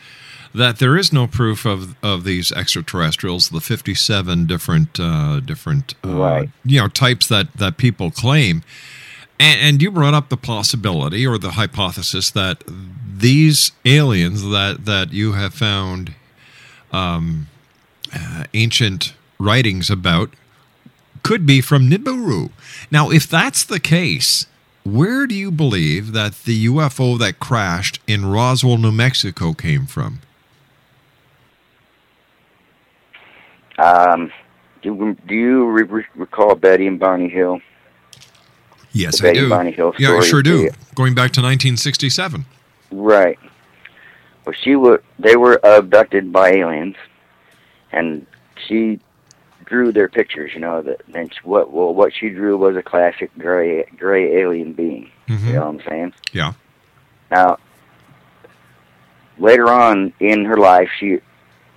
that 0.54 0.80
there 0.80 0.98
is 0.98 1.13
no 1.13 1.28
proof 1.28 1.66
of 1.66 1.96
of 2.04 2.24
these 2.24 2.52
extraterrestrials, 2.52 3.50
the 3.50 3.62
57 3.62 4.46
different 4.48 5.00
uh, 5.00 5.40
different 5.40 5.94
uh, 6.04 6.10
Right. 6.10 6.50
you 6.66 6.80
know 6.80 6.88
types 6.88 7.28
that 7.28 7.54
that 7.54 7.78
people 7.78 8.12
claim. 8.12 8.63
And, 9.39 9.60
and 9.60 9.82
you 9.82 9.91
brought 9.91 10.13
up 10.13 10.30
the 10.30 10.38
possibility 10.38 11.26
or 11.26 11.38
the 11.38 11.52
hypothesis 11.52 12.32
that 12.32 12.63
these 13.17 13.71
aliens 13.86 14.43
that 14.43 14.86
that 14.86 15.13
you 15.13 15.34
have 15.34 15.54
found 15.54 16.13
um, 16.91 17.47
uh, 18.13 18.45
ancient 18.54 19.13
writings 19.39 19.89
about 19.89 20.32
could 21.23 21.45
be 21.45 21.62
from 21.62 21.89
Nibiru. 21.89 22.52
Now, 22.89 23.10
if 23.12 23.28
that's 23.28 23.63
the 23.63 23.80
case, 23.80 24.45
where 24.84 25.28
do 25.28 25.36
you 25.36 25.52
believe 25.52 26.13
that 26.13 26.43
the 26.45 26.65
UFO 26.67 27.19
that 27.19 27.39
crashed 27.39 28.00
in 28.08 28.26
Roswell, 28.26 28.78
New 28.78 28.91
Mexico 28.91 29.54
came 29.54 29.86
from? 29.86 30.21
Um, 33.78 34.32
do, 34.82 35.15
do 35.28 35.36
you 35.36 35.67
re- 35.67 35.84
re- 35.84 36.06
recall 36.15 36.56
Betty 36.56 36.88
and 36.88 37.00
Barney 37.00 37.30
Hill? 37.30 37.60
Yes, 38.97 39.23
I 39.23 39.33
do. 39.33 39.49
Barney 39.49 39.71
Hill 39.71 39.93
yeah, 39.99 40.15
I 40.15 40.21
sure 40.21 40.41
do. 40.41 40.69
Going 40.95 41.13
back 41.13 41.31
to 41.33 41.41
1967. 41.41 42.45
Right. 42.91 43.38
Well, 44.45 44.55
she 44.63 44.75
were 44.75 45.03
they 45.19 45.36
were 45.36 45.60
abducted 45.63 46.31
by 46.31 46.51
aliens, 46.51 46.95
and 47.91 48.25
she 48.67 48.99
drew 49.65 49.91
their 49.91 50.07
pictures. 50.07 50.51
You 50.53 50.62
know 50.62 50.81
that 50.81 51.01
and 51.13 51.31
what 51.43 51.71
well 51.71 51.93
what 51.93 52.13
she 52.13 52.29
drew 52.29 52.57
was 52.57 52.75
a 52.75 52.81
classic 52.81 53.29
gray 53.38 53.83
gray 53.97 54.38
alien 54.41 54.73
being. 54.73 55.12
Mhm. 55.27 55.47
You 55.47 55.53
know 55.53 55.71
what 55.71 55.81
I'm 55.81 55.88
saying? 55.88 56.13
Yeah. 56.31 56.53
Now, 57.29 57.57
later 59.38 59.69
on 59.69 60.13
in 60.19 60.45
her 60.45 60.57
life, 60.57 60.89
she 60.97 61.19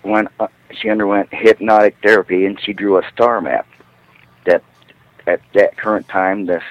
went 0.05 0.29
uh, 0.39 0.47
she 0.81 0.89
underwent 0.89 1.29
hypnotic 1.33 1.97
therapy, 2.03 2.47
and 2.47 2.59
she 2.61 2.73
drew 2.73 2.99
a 2.99 3.03
star 3.13 3.41
map. 3.41 3.67
That 4.47 4.63
at 5.27 5.41
that 5.55 5.77
current 5.77 6.09
time, 6.09 6.47
this 6.47 6.63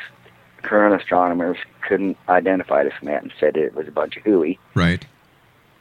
current 0.63 0.99
astronomers 0.99 1.57
couldn't 1.87 2.17
identify 2.27 2.83
this 2.83 2.93
map 3.01 3.23
and 3.23 3.33
said 3.39 3.57
it 3.57 3.75
was 3.75 3.87
a 3.87 3.91
bunch 3.91 4.17
of 4.17 4.23
hooey. 4.23 4.59
Right. 4.75 5.05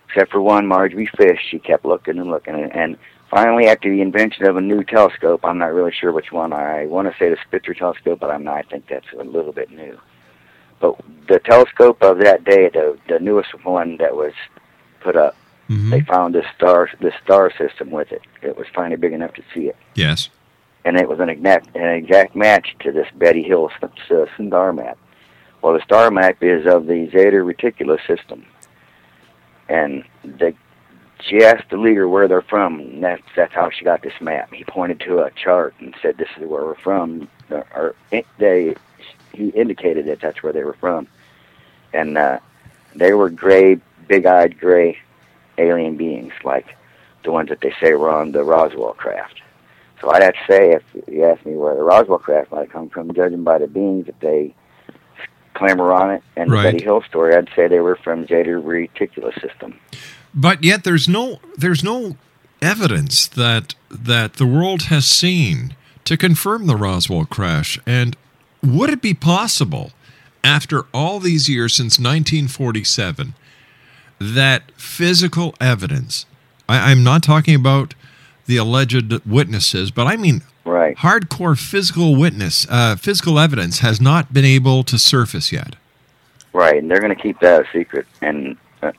Except 0.08 0.30
for 0.30 0.40
one, 0.40 0.66
Marjorie 0.66 1.10
Fish. 1.16 1.40
She 1.50 1.58
kept 1.58 1.84
looking 1.84 2.18
and 2.18 2.30
looking, 2.30 2.54
and, 2.54 2.74
and 2.74 2.98
finally, 3.30 3.66
after 3.66 3.90
the 3.90 4.00
invention 4.00 4.46
of 4.46 4.56
a 4.56 4.60
new 4.60 4.82
telescope, 4.82 5.44
I'm 5.44 5.58
not 5.58 5.74
really 5.74 5.92
sure 5.92 6.12
which 6.12 6.32
one. 6.32 6.52
I 6.52 6.86
want 6.86 7.12
to 7.12 7.18
say 7.18 7.28
the 7.28 7.36
Spitzer 7.46 7.74
telescope, 7.74 8.20
but 8.20 8.30
I'm 8.30 8.44
not. 8.44 8.56
I 8.56 8.62
think 8.62 8.86
that's 8.88 9.06
a 9.18 9.22
little 9.22 9.52
bit 9.52 9.70
new. 9.70 9.98
But 10.80 10.96
the 11.28 11.40
telescope 11.40 12.02
of 12.02 12.18
that 12.20 12.44
day, 12.44 12.68
the 12.68 12.98
the 13.08 13.18
newest 13.18 13.50
one 13.64 13.96
that 13.98 14.16
was 14.16 14.32
put 15.00 15.16
up, 15.16 15.36
mm-hmm. 15.68 15.90
they 15.90 16.00
found 16.00 16.34
this 16.34 16.46
star 16.56 16.88
this 17.00 17.14
star 17.22 17.52
system 17.56 17.90
with 17.90 18.12
it. 18.12 18.22
It 18.42 18.56
was 18.56 18.66
finally 18.74 18.96
big 18.96 19.12
enough 19.12 19.34
to 19.34 19.42
see 19.52 19.68
it, 19.68 19.76
Yes. 19.94 20.30
And 20.84 20.96
it 20.96 21.08
was 21.08 21.20
an 21.20 21.28
exact 21.28 21.74
an 21.76 21.88
exact 21.88 22.34
match 22.34 22.76
to 22.80 22.92
this 22.92 23.08
Betty 23.14 23.42
Hill 23.42 23.70
s- 23.82 24.28
star 24.34 24.72
map. 24.72 24.98
Well, 25.62 25.74
the 25.74 25.82
star 25.82 26.10
map 26.10 26.42
is 26.42 26.66
of 26.66 26.86
the 26.86 27.08
Zeta 27.10 27.38
Reticuli 27.38 27.98
system, 28.06 28.46
and 29.68 30.04
they 30.24 30.54
she 31.20 31.44
asked 31.44 31.70
the 31.70 31.76
leader 31.76 32.08
where 32.08 32.28
they're 32.28 32.42
from. 32.42 32.80
And 32.80 33.02
that's 33.02 33.22
that's 33.34 33.52
how 33.52 33.70
she 33.70 33.84
got 33.84 34.02
this 34.02 34.20
map. 34.20 34.52
He 34.52 34.64
pointed 34.64 35.00
to 35.00 35.20
a 35.20 35.30
chart 35.32 35.74
and 35.80 35.94
said, 36.00 36.16
"This 36.16 36.28
is 36.36 36.46
where 36.46 36.64
we're 36.64 36.74
from." 36.76 37.28
Or, 37.50 37.66
or 37.74 38.22
they 38.38 38.76
he 39.32 39.48
indicated 39.48 40.06
that 40.06 40.20
that's 40.20 40.42
where 40.42 40.52
they 40.52 40.64
were 40.64 40.74
from, 40.80 41.06
and 41.92 42.16
uh, 42.18 42.38
they 42.94 43.12
were 43.12 43.30
gray, 43.30 43.78
big-eyed 44.08 44.58
gray 44.58 44.98
alien 45.58 45.96
beings, 45.96 46.32
like 46.44 46.76
the 47.24 47.32
ones 47.32 47.48
that 47.48 47.60
they 47.60 47.74
say 47.80 47.94
were 47.94 48.10
on 48.10 48.32
the 48.32 48.42
Roswell 48.42 48.94
craft. 48.94 49.40
So 50.00 50.10
I'd 50.10 50.22
have 50.22 50.34
to 50.34 50.40
say, 50.52 50.72
if 50.72 50.82
you 51.08 51.24
ask 51.24 51.44
me 51.44 51.56
where 51.56 51.74
the 51.74 51.82
Roswell 51.82 52.18
craft 52.18 52.52
might 52.52 52.60
have 52.60 52.70
come 52.70 52.88
from, 52.88 53.12
judging 53.14 53.42
by 53.42 53.58
the 53.58 53.66
beings 53.66 54.06
that 54.06 54.20
they 54.20 54.54
clamor 55.54 55.92
on 55.92 56.12
it 56.12 56.22
and 56.36 56.50
Right. 56.50 56.62
the 56.66 56.72
Betty 56.72 56.84
Hill 56.84 57.02
story, 57.02 57.34
I'd 57.34 57.48
say 57.56 57.66
they 57.68 57.80
were 57.80 57.96
from 57.96 58.26
Zeta 58.26 58.50
Reticuli 58.50 59.34
system. 59.40 59.78
But 60.34 60.62
yet 60.62 60.84
there's 60.84 61.08
no 61.08 61.40
there's 61.56 61.82
no 61.82 62.16
evidence 62.62 63.26
that 63.26 63.74
that 63.90 64.34
the 64.34 64.46
world 64.46 64.82
has 64.82 65.06
seen 65.06 65.74
to 66.04 66.16
confirm 66.16 66.66
the 66.66 66.76
Roswell 66.76 67.24
crash. 67.24 67.78
And 67.86 68.16
would 68.62 68.90
it 68.90 69.02
be 69.02 69.14
possible 69.14 69.92
after 70.44 70.84
all 70.94 71.18
these 71.18 71.48
years 71.48 71.74
since 71.74 71.98
1947 71.98 73.34
that 74.20 74.70
physical 74.76 75.54
evidence, 75.60 76.26
I, 76.68 76.90
I'm 76.90 77.02
not 77.02 77.22
talking 77.22 77.54
about 77.54 77.94
the 78.48 78.56
alleged 78.56 79.24
witnesses, 79.24 79.92
but 79.92 80.08
I 80.08 80.16
mean 80.16 80.42
right. 80.64 80.96
hardcore 80.96 81.56
physical 81.56 82.16
witness, 82.16 82.66
uh, 82.68 82.96
physical 82.96 83.38
evidence 83.38 83.78
has 83.78 84.00
not 84.00 84.32
been 84.32 84.44
able 84.44 84.82
to 84.84 84.98
surface 84.98 85.52
yet. 85.52 85.76
Right, 86.52 86.78
and 86.82 86.90
they're 86.90 87.00
going 87.00 87.14
to 87.14 87.22
keep 87.22 87.38
that 87.40 87.62
a 87.62 87.68
secret. 87.72 88.06
And 88.20 88.56
uh, 88.82 88.92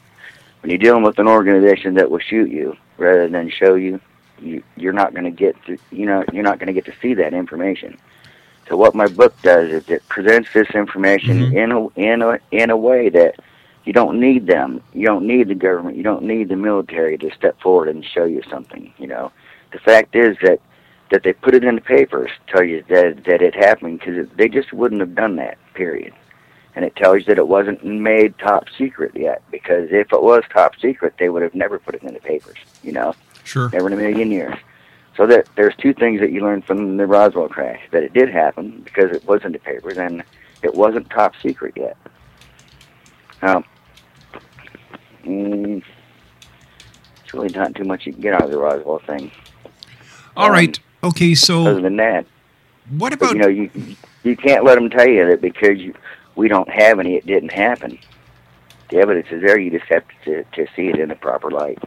when 0.61 0.69
you're 0.69 0.77
dealing 0.77 1.03
with 1.03 1.19
an 1.19 1.27
organization 1.27 1.95
that 1.95 2.09
will 2.09 2.19
shoot 2.19 2.49
you 2.49 2.77
rather 2.97 3.27
than 3.27 3.49
show 3.49 3.75
you, 3.75 3.99
you 4.39 4.63
you're 4.77 4.93
not 4.93 5.13
going 5.13 5.25
to 5.25 5.31
get 5.31 5.61
to, 5.65 5.77
you 5.91 6.05
know 6.05 6.23
you're 6.31 6.43
not 6.43 6.59
going 6.59 6.67
to 6.67 6.73
get 6.73 6.85
to 6.85 6.93
see 7.01 7.13
that 7.15 7.33
information. 7.33 7.97
So 8.69 8.77
what 8.77 8.93
my 8.93 9.07
book 9.07 9.33
does 9.41 9.71
is 9.71 9.89
it 9.89 10.07
presents 10.07 10.53
this 10.53 10.69
information 10.75 11.39
Mm-hmm. 11.39 11.57
in 11.57 11.71
a 11.71 11.87
in 12.13 12.21
a 12.21 12.39
in 12.51 12.69
a 12.69 12.77
way 12.77 13.09
that 13.09 13.35
you 13.89 13.93
don't 13.93 14.19
need 14.19 14.45
them, 14.45 14.83
you 14.93 15.07
don't 15.07 15.25
need 15.25 15.47
the 15.47 15.55
government, 15.55 15.97
you 15.97 16.03
don't 16.03 16.21
need 16.21 16.47
the 16.47 16.55
military 16.55 17.17
to 17.17 17.31
step 17.31 17.59
forward 17.59 17.87
and 17.87 18.05
show 18.05 18.23
you 18.23 18.43
something. 18.47 18.93
You 18.99 19.07
know, 19.07 19.31
the 19.71 19.79
fact 19.79 20.15
is 20.15 20.37
that 20.43 20.59
that 21.09 21.23
they 21.23 21.33
put 21.33 21.55
it 21.55 21.63
in 21.63 21.73
the 21.73 21.81
papers, 21.81 22.29
tell 22.47 22.63
you 22.63 22.83
that 22.89 23.23
that 23.25 23.41
it 23.41 23.55
happened 23.55 23.99
because 23.99 24.29
they 24.35 24.47
just 24.47 24.71
wouldn't 24.73 25.01
have 25.01 25.15
done 25.15 25.37
that. 25.37 25.57
Period 25.73 26.13
and 26.75 26.85
it 26.85 26.95
tells 26.95 27.21
you 27.21 27.25
that 27.25 27.39
it 27.39 27.47
wasn't 27.47 27.83
made 27.83 28.37
top 28.37 28.65
secret 28.77 29.11
yet. 29.15 29.41
Because 29.49 29.89
if 29.91 30.13
it 30.13 30.21
was 30.21 30.43
top 30.53 30.79
secret, 30.79 31.15
they 31.17 31.29
would 31.29 31.41
have 31.41 31.55
never 31.55 31.79
put 31.79 31.95
it 31.95 32.03
in 32.03 32.13
the 32.13 32.19
papers. 32.19 32.57
You 32.83 32.91
know, 32.91 33.15
Sure. 33.43 33.69
never 33.73 33.87
in 33.87 33.93
a 33.93 33.97
million 33.97 34.29
years. 34.29 34.55
So 35.17 35.25
that 35.27 35.47
there's 35.55 35.75
two 35.75 35.93
things 35.95 36.21
that 36.21 36.31
you 36.31 36.41
learn 36.41 36.61
from 36.61 36.97
the 36.97 37.07
Roswell 37.07 37.49
crash: 37.49 37.81
that 37.89 38.03
it 38.03 38.13
did 38.13 38.29
happen 38.29 38.81
because 38.85 39.09
it 39.11 39.25
was 39.25 39.43
in 39.43 39.51
the 39.51 39.59
papers, 39.59 39.97
and 39.97 40.23
it 40.61 40.75
wasn't 40.75 41.09
top 41.09 41.33
secret 41.41 41.73
yet. 41.75 41.97
Now, 43.41 43.63
mm, 45.29 45.83
it's 47.23 47.33
really 47.33 47.49
not 47.49 47.75
too 47.75 47.83
much 47.83 48.05
you 48.05 48.13
can 48.13 48.21
get 48.21 48.33
out 48.33 48.43
of 48.43 48.51
the 48.51 48.57
Roswell 48.57 48.99
thing. 48.99 49.31
All 50.35 50.49
right. 50.49 50.79
Okay. 51.03 51.35
So 51.35 51.65
Other 51.67 51.81
than 51.81 51.97
that, 51.97 52.25
what 52.89 53.11
but, 53.11 53.21
about 53.21 53.35
you 53.35 53.39
know 53.39 53.47
you 53.47 53.95
you 54.23 54.35
can't 54.35 54.63
let 54.63 54.75
them 54.75 54.89
tell 54.89 55.07
you 55.07 55.27
that 55.27 55.41
because 55.41 55.77
you, 55.79 55.93
we 56.35 56.47
don't 56.47 56.69
have 56.69 56.99
any, 56.99 57.15
it 57.15 57.25
didn't 57.25 57.51
happen. 57.51 57.99
The 58.89 58.97
evidence 58.97 59.27
is 59.31 59.41
there. 59.41 59.59
You 59.59 59.71
just 59.71 59.89
have 59.91 60.03
to 60.25 60.43
to 60.43 60.67
see 60.75 60.87
it 60.87 60.99
in 60.99 61.09
the 61.09 61.15
proper 61.15 61.51
light. 61.51 61.79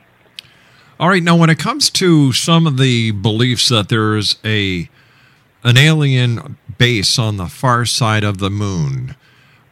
All 1.00 1.08
right, 1.08 1.22
now 1.22 1.36
when 1.36 1.50
it 1.50 1.58
comes 1.58 1.90
to 1.90 2.32
some 2.32 2.66
of 2.66 2.78
the 2.78 3.10
beliefs 3.10 3.68
that 3.70 3.88
there's 3.88 4.36
a 4.44 4.88
an 5.64 5.76
alien 5.76 6.58
base 6.78 7.18
on 7.18 7.36
the 7.36 7.46
far 7.46 7.84
side 7.84 8.22
of 8.22 8.38
the 8.38 8.50
moon, 8.50 9.16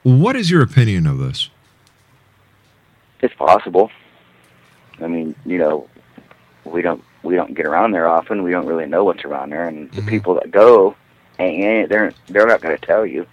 what 0.02 0.34
is 0.34 0.50
your 0.50 0.62
opinion 0.62 1.06
of 1.06 1.18
this? 1.18 1.50
It's 3.22 3.34
possible. 3.34 3.90
I 5.00 5.06
mean, 5.06 5.34
you 5.44 5.58
know, 5.58 5.88
we 6.64 6.82
don't 6.82 7.02
we 7.22 7.34
don't 7.34 7.54
get 7.54 7.66
around 7.66 7.92
there 7.92 8.08
often. 8.08 8.42
We 8.42 8.50
don't 8.50 8.66
really 8.66 8.86
know 8.86 9.04
what's 9.04 9.24
around 9.24 9.50
there, 9.50 9.68
and 9.68 9.90
the 9.92 10.02
people 10.02 10.34
that 10.34 10.50
go, 10.50 10.96
and 11.38 11.88
they're 11.88 12.12
they're 12.28 12.46
not 12.46 12.60
going 12.60 12.76
to 12.76 12.86
tell 12.86 13.04
you. 13.04 13.26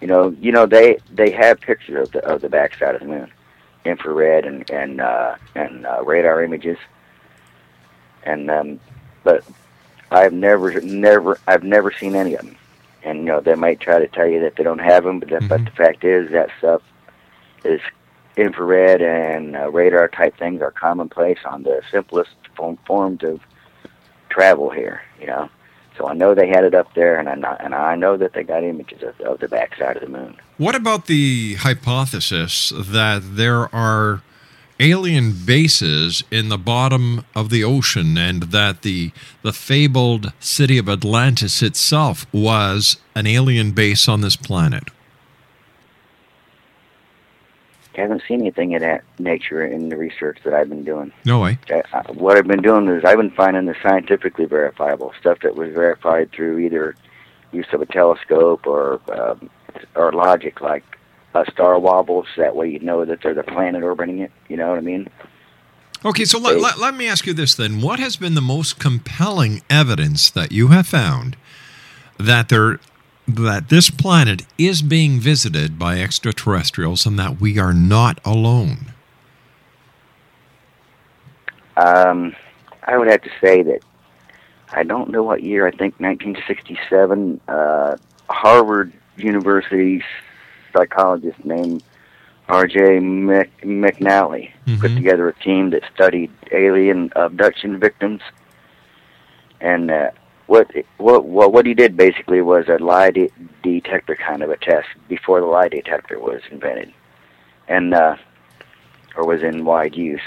You 0.00 0.06
know, 0.06 0.28
you 0.40 0.52
know 0.52 0.66
they 0.66 0.98
they 1.12 1.30
have 1.30 1.60
pictures 1.60 2.06
of 2.06 2.12
the 2.12 2.24
of 2.24 2.40
the 2.40 2.48
backside 2.48 2.94
of 2.94 3.00
the 3.00 3.06
moon, 3.06 3.30
infrared 3.84 4.44
and 4.44 4.68
and 4.70 5.00
uh, 5.00 5.36
and 5.54 5.86
uh, 5.86 6.02
radar 6.04 6.42
images, 6.42 6.78
and 8.24 8.50
um, 8.50 8.80
but 9.24 9.44
I've 10.10 10.32
never 10.32 10.80
never 10.80 11.38
I've 11.46 11.64
never 11.64 11.92
seen 11.92 12.14
any 12.14 12.34
of 12.34 12.44
them. 12.44 12.56
And 13.04 13.18
you 13.20 13.24
know 13.26 13.40
they 13.40 13.54
might 13.54 13.80
try 13.80 13.98
to 13.98 14.08
tell 14.08 14.26
you 14.26 14.40
that 14.40 14.56
they 14.56 14.64
don't 14.64 14.80
have 14.80 15.04
them, 15.04 15.20
but 15.20 15.28
the, 15.28 15.40
but 15.48 15.64
the 15.64 15.70
fact 15.70 16.04
is 16.04 16.30
that 16.30 16.50
stuff 16.58 16.82
is 17.64 17.80
infrared 18.38 19.02
and 19.02 19.56
uh, 19.56 19.70
radar 19.70 20.08
type 20.08 20.36
things 20.38 20.62
are 20.62 20.70
commonplace 20.70 21.38
on 21.44 21.64
the 21.64 21.82
simplest 21.90 22.30
form, 22.56 22.78
forms 22.86 23.22
of 23.24 23.40
travel 24.30 24.70
here. 24.70 25.02
You 25.20 25.26
know, 25.26 25.50
so 25.96 26.08
I 26.08 26.14
know 26.14 26.34
they 26.34 26.48
had 26.48 26.64
it 26.64 26.74
up 26.74 26.94
there, 26.94 27.18
and 27.18 27.28
I 27.28 27.34
know, 27.34 27.56
and 27.58 27.74
I 27.74 27.96
know 27.96 28.16
that 28.16 28.32
they 28.32 28.44
got 28.44 28.62
images 28.62 29.02
of, 29.02 29.20
of 29.20 29.40
the 29.40 29.48
backside 29.48 29.96
of 29.96 30.02
the 30.02 30.08
moon. 30.08 30.36
What 30.56 30.74
about 30.74 31.06
the 31.06 31.54
hypothesis 31.54 32.72
that 32.74 33.22
there 33.36 33.74
are 33.74 34.22
alien 34.80 35.32
bases 35.44 36.22
in 36.30 36.48
the 36.48 36.58
bottom 36.58 37.24
of 37.34 37.50
the 37.50 37.64
ocean 37.64 38.16
and 38.16 38.44
that 38.44 38.82
the 38.82 39.10
the 39.42 39.52
fabled 39.52 40.32
city 40.38 40.78
of 40.78 40.88
Atlantis 40.88 41.62
itself 41.62 42.26
was 42.32 42.98
an 43.16 43.26
alien 43.26 43.72
base 43.72 44.08
on 44.08 44.20
this 44.20 44.36
planet? 44.36 44.84
I 47.98 48.02
haven't 48.02 48.22
seen 48.26 48.40
anything 48.40 48.74
of 48.74 48.80
that 48.80 49.02
nature 49.18 49.64
in 49.64 49.88
the 49.88 49.96
research 49.96 50.38
that 50.44 50.54
I've 50.54 50.68
been 50.68 50.84
doing. 50.84 51.12
No 51.24 51.40
way. 51.40 51.58
I, 51.70 51.82
I, 51.92 52.12
what 52.12 52.36
I've 52.36 52.46
been 52.46 52.62
doing 52.62 52.88
is 52.88 53.04
I've 53.04 53.18
been 53.18 53.30
finding 53.30 53.66
the 53.66 53.74
scientifically 53.82 54.44
verifiable 54.44 55.12
stuff 55.18 55.38
that 55.42 55.56
was 55.56 55.72
verified 55.72 56.30
through 56.32 56.58
either 56.58 56.94
use 57.52 57.66
of 57.72 57.80
a 57.82 57.86
telescope 57.86 58.66
or 58.66 59.00
um, 59.12 59.50
or 59.94 60.12
logic, 60.12 60.60
like 60.60 60.84
a 61.34 61.44
star 61.50 61.78
wobbles. 61.78 62.26
That 62.36 62.56
way 62.56 62.70
you 62.70 62.78
know 62.78 63.04
that 63.04 63.22
there's 63.22 63.38
a 63.38 63.42
planet 63.42 63.82
orbiting 63.82 64.20
it. 64.20 64.32
You 64.48 64.56
know 64.56 64.70
what 64.70 64.78
I 64.78 64.82
mean? 64.82 65.08
Okay, 66.04 66.24
so 66.24 66.38
let, 66.38 66.60
let, 66.60 66.78
let 66.78 66.94
me 66.94 67.08
ask 67.08 67.26
you 67.26 67.34
this 67.34 67.56
then. 67.56 67.80
What 67.80 67.98
has 67.98 68.16
been 68.16 68.34
the 68.34 68.40
most 68.40 68.78
compelling 68.78 69.62
evidence 69.68 70.30
that 70.30 70.52
you 70.52 70.68
have 70.68 70.86
found 70.86 71.36
that 72.18 72.48
there 72.48 72.78
that 73.28 73.68
this 73.68 73.90
planet 73.90 74.46
is 74.56 74.80
being 74.82 75.20
visited 75.20 75.78
by 75.78 76.00
extraterrestrials 76.00 77.04
and 77.04 77.18
that 77.18 77.40
we 77.40 77.58
are 77.58 77.74
not 77.74 78.20
alone? 78.24 78.92
Um, 81.76 82.34
I 82.82 82.96
would 82.96 83.08
have 83.08 83.22
to 83.22 83.30
say 83.40 83.62
that 83.62 83.80
I 84.72 84.82
don't 84.82 85.10
know 85.10 85.22
what 85.22 85.42
year. 85.42 85.66
I 85.66 85.70
think 85.70 86.00
1967. 86.00 87.40
Uh, 87.46 87.96
Harvard 88.28 88.92
University 89.16 90.02
psychologist 90.74 91.44
named 91.44 91.82
R.J. 92.48 93.00
Mc, 93.00 93.50
McNally 93.62 94.52
put 94.80 94.94
together 94.94 95.28
a 95.28 95.34
team 95.34 95.70
that 95.70 95.82
studied 95.94 96.30
alien 96.50 97.12
abduction 97.14 97.78
victims, 97.78 98.22
and 99.60 99.90
uh, 99.90 100.10
what 100.48 100.70
what 100.96 101.52
what 101.52 101.66
he 101.66 101.74
did 101.74 101.96
basically 101.96 102.40
was 102.42 102.68
a 102.68 102.82
lie 102.82 103.10
de- 103.10 103.30
detector 103.62 104.16
kind 104.16 104.42
of 104.42 104.50
a 104.50 104.56
test 104.56 104.88
before 105.08 105.40
the 105.40 105.46
lie 105.46 105.68
detector 105.68 106.18
was 106.18 106.40
invented, 106.50 106.92
and 107.68 107.94
uh, 107.94 108.16
or 109.16 109.26
was 109.26 109.42
in 109.42 109.64
wide 109.64 109.94
use. 109.94 110.22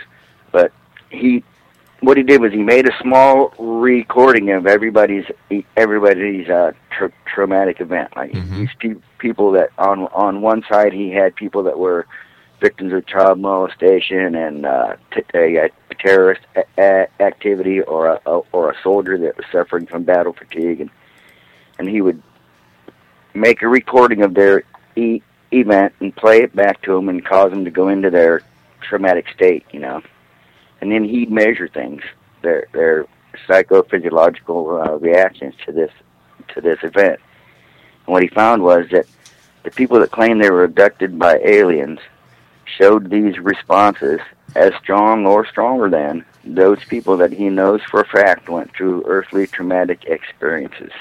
But 0.52 0.72
he 1.10 1.44
what 2.02 2.18
he 2.18 2.24
did 2.24 2.42
was 2.42 2.52
he 2.52 2.60
made 2.64 2.88
a 2.88 2.98
small 3.02 3.54
recording 3.60 4.52
of 4.52 4.68
everybody's 4.68 5.26
everybody's 5.76 6.50
uh, 6.50 6.72
tra- 6.92 7.12
traumatic 7.26 7.82
event. 7.82 8.16
Like 8.16 8.32
these 8.60 8.70
pe- 8.80 9.02
people 9.18 9.52
that 9.54 9.70
on 9.78 10.04
on 10.08 10.42
one 10.42 10.64
side 10.70 10.94
he 10.94 11.10
had 11.12 11.36
people 11.36 11.64
that 11.64 11.78
were 11.78 12.06
victims 12.60 12.94
of 12.94 13.06
child 13.08 13.40
molestation 13.40 14.36
and 14.36 14.68
uh, 14.68 14.96
t- 15.16 15.24
a, 15.34 15.66
a 15.66 15.70
terrorist 16.02 16.42
a- 16.78 17.08
activity, 17.20 17.82
or 17.82 18.08
a, 18.08 18.22
a 18.26 18.38
or 18.52 18.72
a 18.72 18.76
soldier 18.82 19.18
that 19.18 19.38
was 19.38 19.46
suffering 19.52 19.86
from 19.86 20.04
battle 20.04 20.34
fatigue, 20.34 20.82
and 20.82 20.90
and 21.80 21.88
he 21.88 22.02
would 22.02 22.22
make 23.34 23.62
a 23.62 23.68
recording 23.68 24.24
of 24.24 24.34
their 24.34 24.64
e- 24.96 25.22
event 25.52 25.94
and 26.00 26.16
play 26.16 26.42
it 26.42 26.56
back 26.56 26.82
to 26.82 26.94
them 26.94 27.10
and 27.10 27.26
cause 27.26 27.52
them 27.52 27.66
to 27.66 27.72
go 27.72 27.88
into 27.90 28.10
their 28.10 28.42
traumatic 28.82 29.28
state, 29.34 29.66
you 29.72 29.80
know 29.80 30.02
and 30.82 30.92
then 30.92 31.04
he'd 31.04 31.32
measure 31.32 31.68
things, 31.68 32.02
their 32.42 32.68
their 32.74 33.06
psychophysiological 33.48 34.88
uh, 34.88 34.98
reactions 34.98 35.54
to 35.66 35.72
this 35.72 35.92
to 36.54 36.60
this 36.60 36.80
event. 36.84 37.20
And 38.06 38.14
what 38.14 38.24
he 38.24 38.30
found 38.30 38.64
was 38.64 38.88
that 38.92 39.06
the 39.64 39.72
people 39.72 40.00
that 40.00 40.12
claimed 40.12 40.44
they 40.44 40.50
were 40.50 40.64
abducted 40.64 41.18
by 41.18 41.38
aliens 41.38 42.00
showed 42.66 43.10
these 43.10 43.38
responses 43.38 44.20
as 44.56 44.74
strong 44.82 45.26
or 45.26 45.46
stronger 45.46 45.90
than 45.90 46.26
those 46.44 46.84
people 46.86 47.18
that 47.18 47.32
he 47.32 47.50
knows 47.50 47.82
for 47.90 48.02
a 48.02 48.06
fact 48.06 48.50
went 48.50 48.76
through 48.76 49.04
earthly 49.06 49.48
traumatic 49.48 50.06
experiences. 50.06 50.92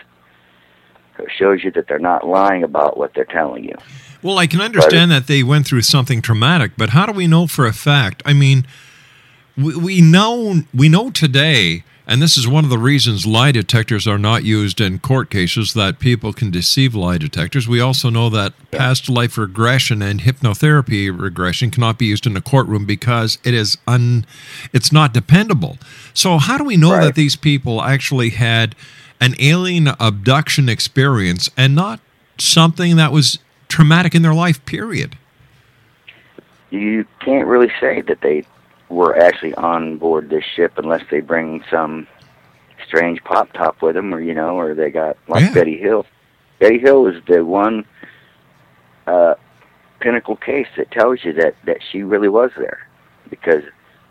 So 1.17 1.25
it 1.25 1.31
shows 1.37 1.65
you 1.65 1.71
that 1.73 1.87
they're 1.89 1.99
not 1.99 2.27
lying 2.27 2.63
about 2.63 2.97
what 2.97 3.15
they're 3.15 3.25
telling 3.25 3.65
you. 3.65 3.75
Well, 4.23 4.39
I 4.39 4.47
can 4.47 4.61
understand 4.61 5.11
that 5.11 5.27
they 5.27 5.43
went 5.43 5.67
through 5.67 5.83
something 5.83 6.21
traumatic, 6.21 6.73
but 6.77 6.91
how 6.91 7.07
do 7.07 7.13
we 7.13 7.27
know 7.27 7.47
for 7.47 7.67
a 7.67 7.73
fact? 7.73 8.23
I 8.27 8.35
mean, 8.35 8.67
we, 9.57 9.77
we 9.77 10.01
know 10.01 10.63
we 10.75 10.89
know 10.89 11.11
today, 11.11 11.85
and 12.11 12.21
this 12.21 12.37
is 12.37 12.47
one 12.47 12.65
of 12.65 12.71
the 12.71 12.79
reasons 12.79 13.27
lie 13.27 13.53
detectors 13.53 14.07
are 14.07 14.19
not 14.19 14.45
used 14.45 14.81
in 14.81 14.99
court 14.99 15.31
cases 15.31 15.73
that 15.75 15.99
people 15.99 16.33
can 16.33 16.51
deceive 16.51 16.95
lie 16.95 17.17
detectors. 17.17 17.69
We 17.69 17.81
also 17.81 18.11
know 18.11 18.29
that 18.31 18.53
past 18.71 19.09
life 19.09 19.39
regression 19.39 20.03
and 20.03 20.21
hypnotherapy 20.21 21.17
regression 21.17 21.71
cannot 21.71 21.99
be 21.99 22.07
used 22.07 22.27
in 22.27 22.37
a 22.37 22.43
courtroom 22.43 22.85
because 22.85 23.39
it 23.45 23.55
is 23.55 23.79
un 23.87 24.27
it's 24.73 24.93
not 24.93 25.15
dependable. 25.15 25.79
So 26.13 26.39
how 26.39 26.59
do 26.59 26.65
we 26.65 26.77
know 26.77 27.01
that 27.01 27.15
these 27.15 27.37
people 27.37 27.81
actually 27.81 28.31
had 28.31 28.75
an 29.21 29.35
alien 29.39 29.89
abduction 30.01 30.69
experience 30.69 31.49
and 31.57 31.75
not 31.75 32.01
something 32.39 32.97
that 32.97 33.13
was 33.13 33.39
traumatic 33.69 34.15
in 34.15 34.23
their 34.23 34.35
life 34.35 34.63
period? 34.67 35.17
you 36.71 37.05
can't 37.21 37.47
really 37.47 37.71
say 37.81 38.01
that 38.03 38.21
they 38.23 38.45
were 38.91 39.17
actually 39.17 39.55
on 39.55 39.97
board 39.97 40.29
this 40.29 40.45
ship 40.45 40.73
unless 40.77 41.03
they 41.11 41.21
bring 41.21 41.63
some 41.71 42.07
strange 42.87 43.23
pop 43.25 43.53
top 43.53 43.81
with 43.81 43.95
them, 43.95 44.13
or 44.15 44.21
you 44.21 44.35
know, 44.35 44.59
or 44.59 44.75
they 44.75 44.91
got 44.91 45.17
like 45.29 45.43
Yeah. 45.45 45.55
Betty 45.55 45.79
Hill. 45.79 46.05
Betty 46.59 46.79
Hill 46.79 47.07
is 47.07 47.23
the 47.27 47.45
one 47.45 47.85
uh, 49.07 49.35
pinnacle 50.01 50.37
case 50.37 50.67
that 50.77 50.91
tells 50.91 51.25
you 51.25 51.33
that 51.35 51.55
that 51.65 51.79
she 51.91 52.03
really 52.03 52.29
was 52.29 52.51
there, 52.59 52.87
because 53.31 53.63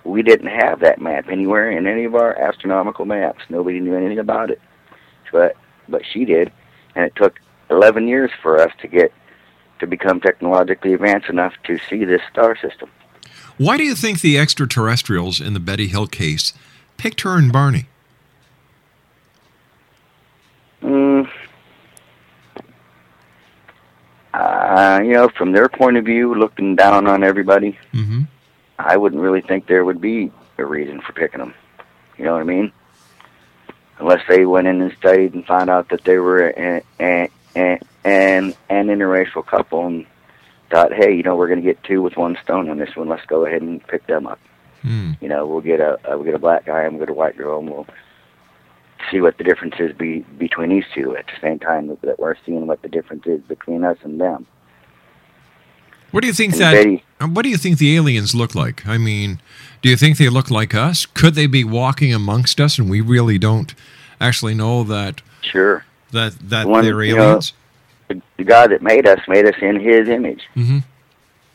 we 0.06 0.24
didn't 0.24 0.48
have 0.48 0.80
that 0.80 1.02
map 1.02 1.28
anywhere 1.30 1.70
in 1.70 1.86
any 1.86 2.06
of 2.06 2.16
our 2.16 2.36
astronomical 2.40 3.06
maps. 3.06 3.44
Nobody 3.50 3.80
knew 3.80 3.96
anything 3.96 4.20
about 4.20 4.50
it, 4.50 4.62
but 5.32 5.56
but 5.90 6.04
she 6.06 6.24
did, 6.26 6.52
and 6.96 7.06
it 7.06 7.14
took 7.16 7.40
11 7.70 8.08
years 8.08 8.32
for 8.42 8.60
us 8.62 8.72
to 8.82 8.88
get 8.88 9.12
to 9.80 9.88
become 9.88 10.20
technologically 10.20 10.94
advanced 10.94 11.30
enough 11.30 11.54
to 11.66 11.78
see 11.90 12.04
this 12.06 12.22
star 12.32 12.56
system. 12.56 12.90
Why 13.60 13.76
do 13.76 13.84
you 13.84 13.94
think 13.94 14.22
the 14.22 14.40
extraterrestrials 14.40 15.42
in 15.42 15.54
the 15.54 15.60
Betty 15.60 15.88
Hill 15.88 16.08
case 16.08 16.54
picked 16.96 17.22
her 17.22 17.38
and 17.38 17.52
Barney? 17.52 17.88
Mm, 20.82 21.30
uh, 24.34 25.02
you 25.04 25.12
know, 25.12 25.28
from 25.28 25.52
their 25.52 25.68
point 25.68 25.98
of 25.98 26.06
view, 26.06 26.34
looking 26.36 26.78
down 26.78 27.06
on 27.06 27.22
everybody, 27.24 27.78
Mm-hmm. 27.94 28.22
I 28.80 28.96
wouldn't 28.96 29.22
really 29.22 29.42
think 29.42 29.68
there 29.68 29.84
would 29.84 30.00
be 30.00 30.32
a 30.58 30.64
reason 30.66 31.02
for 31.02 31.12
picking 31.12 31.40
them. 31.42 31.54
You 32.18 32.24
know 32.24 32.34
what 32.34 32.42
I 32.42 32.46
mean? 32.46 32.72
Unless 34.00 34.22
they 34.30 34.46
went 34.46 34.68
in 34.68 34.82
and 34.82 34.96
studied 34.98 35.34
and 35.34 35.46
found 35.46 35.70
out 35.70 35.90
that 35.90 36.06
they 36.06 36.18
were 36.18 36.48
an 36.48 36.82
an 36.98 37.28
an, 37.56 37.80
an, 38.06 38.54
an 38.70 38.88
interracial 38.88 39.46
couple 39.46 39.86
and 39.86 40.06
thought, 40.70 40.94
hey, 40.94 41.14
you 41.16 41.24
know, 41.24 41.36
we're 41.36 41.48
going 41.48 41.62
to 41.62 41.66
get 41.66 41.84
two 41.84 42.02
with 42.02 42.16
one 42.18 42.38
stone 42.44 42.70
on 42.70 42.78
this 42.78 42.96
one. 42.96 43.08
Let's 43.10 43.26
go 43.26 43.46
ahead 43.46 43.62
and 43.62 43.86
pick 43.88 44.06
them 44.08 44.28
up. 44.28 44.40
Hmm. 44.82 45.14
You 45.20 45.28
know, 45.28 45.46
we'll 45.46 45.62
get 45.62 45.80
a 45.80 45.94
uh, 46.06 46.16
we'll 46.16 46.24
get 46.24 46.36
a 46.36 46.40
black 46.40 46.66
guy 46.66 46.84
and 46.84 46.94
we'll 46.94 47.06
get 47.06 47.10
a 47.12 47.14
white 47.18 47.38
girl, 47.38 47.60
and 47.60 47.70
we'll 47.70 47.88
see 49.12 49.20
what 49.22 49.38
the 49.38 49.44
difference 49.44 49.76
is 49.80 49.92
be, 49.98 50.20
between 50.38 50.70
these 50.70 50.86
two 50.94 51.16
at 51.18 51.26
the 51.26 51.34
same 51.42 51.60
time 51.60 51.88
that, 52.02 52.20
we're 52.20 52.36
seeing 52.46 52.68
what 52.68 52.82
the 52.82 52.88
difference 52.90 53.26
is 53.26 53.42
between 53.42 53.84
us 53.84 53.98
and 54.04 54.20
them. 54.22 54.46
What 56.12 56.22
do 56.22 56.28
you 56.28 56.34
think 56.34 56.54
And 56.54 56.62
that? 56.62 56.72
Betty- 56.74 57.04
What 57.20 57.44
do 57.44 57.50
you 57.50 57.58
think 57.58 57.78
the 57.78 57.96
aliens 57.96 58.34
look 58.34 58.56
like? 58.56 58.88
I 58.88 58.98
mean, 58.98 59.42
do 59.82 59.90
you 59.90 59.96
think 59.98 60.18
they 60.18 60.30
look 60.30 60.50
like 60.50 60.74
us? 60.74 61.06
Could 61.06 61.36
they 61.36 61.46
be 61.48 61.64
walking 61.64 62.14
amongst 62.14 62.60
us, 62.62 62.80
and 62.80 62.90
we 62.90 63.02
really 63.02 63.38
don't 63.38 63.74
actually 64.22 64.56
know 64.56 64.84
that 64.86 65.22
Sure. 65.42 65.84
that 66.12 66.34
that 66.50 66.68
One, 66.68 66.84
they're 66.84 67.04
you 67.04 67.16
know, 67.16 67.24
aliens? 67.24 67.54
The, 68.10 68.44
God 68.44 68.72
that 68.72 68.82
made 68.82 69.08
us 69.08 69.20
made 69.28 69.46
us 69.46 69.56
in 69.62 69.80
his 69.80 70.10
image. 70.10 70.44
Mhm. 70.56 70.84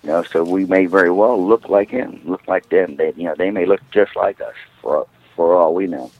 You 0.02 0.10
know, 0.10 0.22
so 0.22 0.44
we 0.44 0.66
may 0.66 0.86
very 0.86 1.10
well 1.10 1.42
look 1.42 1.68
like 1.68 1.90
him, 1.90 2.20
look 2.24 2.46
like 2.46 2.68
them. 2.68 2.96
They, 2.96 3.12
you 3.16 3.24
know, 3.24 3.34
they 3.36 3.50
may 3.50 3.66
look 3.66 3.80
just 3.90 4.14
like 4.16 4.40
us 4.40 4.54
for 4.80 5.06
for 5.34 5.54
all 5.56 5.74
we 5.74 5.86
know. 5.86 6.10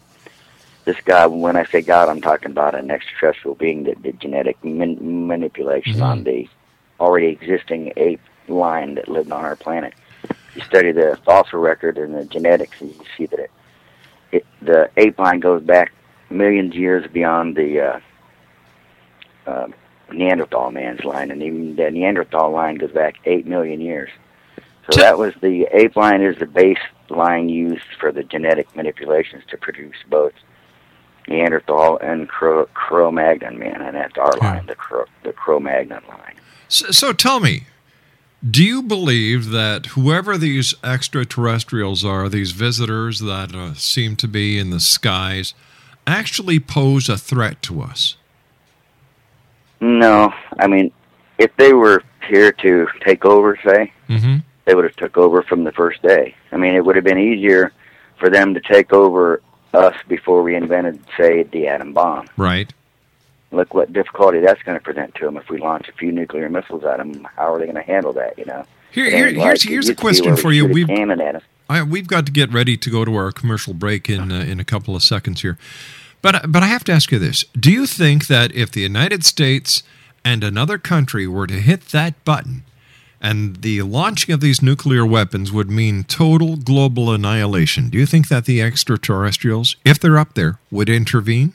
This 0.85 0.97
God, 1.05 1.29
when 1.33 1.57
I 1.57 1.65
say 1.65 1.81
God, 1.81 2.09
I'm 2.09 2.21
talking 2.21 2.51
about 2.51 2.75
an 2.75 2.91
extraterrestrial 2.91 3.55
being 3.55 3.85
that 3.85 4.03
did 4.03 4.21
genetic 4.21 4.63
man- 4.65 5.27
manipulation 5.27 6.03
on 6.03 6.25
the 6.25 6.49
already 7.01 7.27
existing 7.29 7.93
ape 7.97 8.21
line 8.49 8.95
that 8.97 9.09
lived 9.09 9.33
on 9.33 9.45
our 9.45 9.57
planet. 9.57 9.95
You 10.55 10.63
study 10.63 10.93
the 10.93 11.19
fossil 11.25 11.59
record 11.59 11.97
and 11.99 12.15
the 12.15 12.25
genetics, 12.25 12.81
and 12.81 12.91
you 12.95 13.05
see 13.17 13.27
that 13.27 13.41
it, 13.41 13.51
it 14.33 14.47
the 14.61 14.91
ape 14.97 15.19
line 15.19 15.41
goes 15.41 15.63
back 15.63 15.93
millions 16.31 16.75
of 16.75 16.81
years 16.81 17.07
beyond 17.11 17.57
the 17.57 17.81
uh, 17.81 18.01
uh, 19.47 19.69
Neanderthal 20.13 20.71
man's 20.71 21.05
line, 21.05 21.31
and 21.31 21.43
even 21.43 21.77
the 21.77 21.91
Neanderthal 21.91 22.51
line 22.51 22.77
goes 22.77 22.93
back 22.93 23.17
eight 23.25 23.47
million 23.47 23.81
years. 23.81 24.11
So 24.91 25.01
that 25.01 25.17
was 25.17 25.33
the 25.41 25.67
ape 25.73 25.97
line 25.97 26.21
is 26.21 26.39
the 26.39 26.47
base 26.47 26.79
line 27.09 27.49
used 27.49 27.87
for 27.99 28.13
the 28.13 28.23
genetic 28.23 28.75
manipulations 28.77 29.43
to 29.49 29.57
produce 29.57 29.97
both 30.09 30.33
Neanderthal 31.27 31.99
and 31.99 32.29
Cro- 32.29 32.67
Cro-Magnon 32.75 33.59
man, 33.59 33.81
and 33.81 33.97
that's 33.97 34.19
our 34.19 34.37
line, 34.39 34.67
the 34.67 34.75
Cro- 34.75 35.07
the 35.23 35.33
Cro-Magnon 35.33 36.03
line. 36.09 36.35
So, 36.69 36.91
so 36.91 37.13
tell 37.15 37.41
me, 37.41 37.65
do 38.49 38.63
you 38.63 38.83
believe 38.83 39.51
that 39.51 39.87
whoever 39.87 40.37
these 40.37 40.75
extraterrestrials 40.85 42.05
are, 42.05 42.29
these 42.29 42.53
visitors 42.53 43.21
that 43.21 43.55
uh, 43.55 43.73
seem 43.75 44.17
to 44.17 44.29
be 44.29 44.59
in 44.59 44.69
the 44.69 44.81
skies, 44.81 45.55
actually 46.07 46.61
pose 46.61 47.09
a 47.09 47.17
threat 47.17 47.63
to 47.63 47.81
us? 47.81 48.17
No, 49.85 50.33
I 50.59 50.67
mean, 50.67 50.93
if 51.39 51.55
they 51.57 51.73
were 51.75 52.03
here 52.29 52.53
to 52.53 52.87
take 53.05 53.25
over, 53.25 53.59
say, 53.65 53.93
Mm-hmm. 54.09 54.37
they 54.65 54.75
would 54.75 54.85
have 54.85 54.97
took 54.97 55.17
over 55.19 55.43
from 55.43 55.65
the 55.65 55.73
first 55.73 56.01
day. 56.03 56.35
I 56.53 56.57
mean, 56.57 56.75
it 56.75 56.85
would 56.85 56.97
have 56.97 57.05
been 57.05 57.19
easier 57.19 57.73
for 58.19 58.31
them 58.31 58.55
to 58.55 58.61
take 58.61 58.93
over 58.93 59.43
us 59.75 59.95
before 60.09 60.43
we 60.43 60.55
invented, 60.55 61.01
say, 61.19 61.43
the 61.43 61.67
atom 61.69 61.93
bomb. 61.93 62.27
Right. 62.37 62.73
Look 63.51 63.75
what 63.75 63.93
difficulty 63.93 64.41
that's 64.41 64.63
going 64.63 64.79
to 64.79 64.83
present 64.83 65.15
to 65.17 65.25
them 65.27 65.37
if 65.37 65.49
we 65.51 65.59
launch 65.59 65.89
a 65.89 65.93
few 65.93 66.13
nuclear 66.13 66.49
missiles 66.49 66.85
at 66.85 66.97
them. 66.99 67.27
How 67.37 67.53
are 67.53 67.59
they 67.59 67.65
going 67.67 67.77
to 67.77 67.83
handle 67.83 68.13
that? 68.15 68.39
You 68.39 68.47
know. 68.47 68.65
Here- 68.91 69.11
here- 69.11 69.31
here's- 69.33 69.63
here's 69.63 69.67
a 69.67 69.71
used 69.73 69.89
to 69.89 69.95
be 69.95 70.01
question 70.01 70.37
for 70.37 70.53
you. 70.53 70.67
We've- 70.67 70.95
cannon 70.95 71.21
at 71.21 71.35
'em. 71.37 71.41
I, 71.69 71.83
we've 71.83 72.07
got 72.07 72.27
to 72.27 72.33
get 72.33 72.53
ready 72.53 72.77
to 72.77 72.91
go 72.91 73.05
to 73.05 73.15
our 73.17 73.33
commercial 73.33 73.75
break 73.75 74.09
in 74.11 74.31
uh, 74.33 74.41
in 74.41 74.61
a 74.61 74.65
couple 74.65 74.95
of 74.97 75.03
seconds 75.03 75.41
here, 75.43 75.57
but 76.25 76.51
but 76.51 76.63
I 76.63 76.69
have 76.69 76.85
to 76.85 76.93
ask 76.93 77.13
you 77.13 77.19
this: 77.19 77.45
Do 77.53 77.71
you 77.71 77.87
think 77.87 78.29
that 78.29 78.51
if 78.53 78.73
the 78.73 78.81
United 78.81 79.27
States 79.27 79.83
and 80.25 80.43
another 80.43 80.79
country 80.79 81.27
were 81.27 81.47
to 81.47 81.61
hit 81.61 81.89
that 81.89 82.25
button, 82.25 82.65
and 83.21 83.57
the 83.57 83.83
launching 83.83 84.33
of 84.33 84.41
these 84.41 84.63
nuclear 84.63 85.05
weapons 85.05 85.53
would 85.53 85.71
mean 85.71 86.03
total 86.05 86.57
global 86.57 87.13
annihilation, 87.13 87.91
do 87.91 87.99
you 87.99 88.07
think 88.07 88.29
that 88.29 88.47
the 88.47 88.63
extraterrestrials, 88.63 89.77
if 89.85 90.01
they're 90.01 90.17
up 90.17 90.33
there, 90.33 90.59
would 90.71 90.89
intervene? 90.89 91.53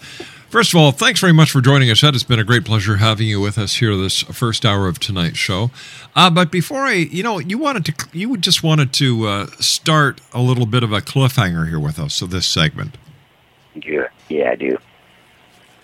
First 0.50 0.74
of 0.74 0.78
all, 0.78 0.92
thanks 0.92 1.18
very 1.18 1.32
much 1.32 1.50
for 1.50 1.62
joining 1.62 1.90
us, 1.90 2.04
Ed. 2.04 2.14
It's 2.14 2.22
been 2.22 2.38
a 2.38 2.44
great 2.44 2.66
pleasure 2.66 2.96
having 2.96 3.28
you 3.28 3.40
with 3.40 3.56
us 3.56 3.76
here 3.76 3.96
this 3.96 4.20
first 4.24 4.66
hour 4.66 4.88
of 4.88 4.98
tonight's 4.98 5.38
show. 5.38 5.70
Uh, 6.14 6.28
but 6.28 6.52
before 6.52 6.82
I, 6.82 6.92
you 6.92 7.22
know, 7.22 7.38
you 7.38 7.56
wanted 7.56 7.86
to, 7.86 7.94
you 8.12 8.36
just 8.36 8.62
wanted 8.62 8.92
to 8.92 9.26
uh, 9.26 9.46
start 9.58 10.20
a 10.34 10.42
little 10.42 10.66
bit 10.66 10.82
of 10.82 10.92
a 10.92 11.00
cliffhanger 11.00 11.70
here 11.70 11.80
with 11.80 11.98
us. 11.98 12.12
So 12.12 12.26
this 12.26 12.46
segment. 12.46 12.98
Yeah, 13.74 14.08
yeah, 14.28 14.50
I 14.50 14.54
do. 14.54 14.76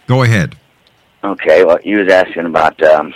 Go 0.07 0.25
ahead. 0.25 0.57
Okay, 1.25 1.65
well, 1.65 1.79
you 1.83 2.01
was 2.01 2.13
asking 2.13 2.45
about, 2.45 2.83
um, 2.83 3.15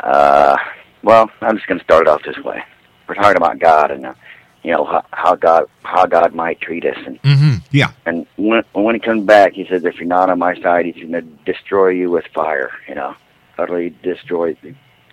uh, 0.00 0.56
well, 1.02 1.30
I'm 1.40 1.56
just 1.56 1.66
going 1.66 1.78
to 1.78 1.84
start 1.84 2.02
it 2.02 2.08
off 2.08 2.22
this 2.22 2.38
way. 2.38 2.62
We're 3.08 3.14
talking 3.14 3.36
about 3.36 3.58
God 3.58 3.90
and, 3.90 4.06
uh, 4.06 4.14
you 4.62 4.70
know, 4.72 4.84
how, 4.84 5.04
how 5.10 5.34
God 5.34 5.64
how 5.82 6.06
God 6.06 6.34
might 6.34 6.60
treat 6.60 6.84
us. 6.84 6.98
And, 7.06 7.20
mm-hmm. 7.22 7.54
Yeah. 7.70 7.92
And 8.06 8.26
when, 8.36 8.62
when 8.72 8.94
he 8.94 9.00
comes 9.00 9.24
back, 9.24 9.52
he 9.54 9.66
says, 9.66 9.84
if 9.84 9.96
you're 9.96 10.06
not 10.06 10.30
on 10.30 10.38
my 10.38 10.60
side, 10.60 10.86
he's 10.86 10.96
going 10.96 11.12
to 11.12 11.22
destroy 11.52 11.88
you 11.88 12.10
with 12.10 12.26
fire, 12.34 12.70
you 12.88 12.94
know, 12.94 13.16
utterly 13.58 13.90
destroy, 14.02 14.56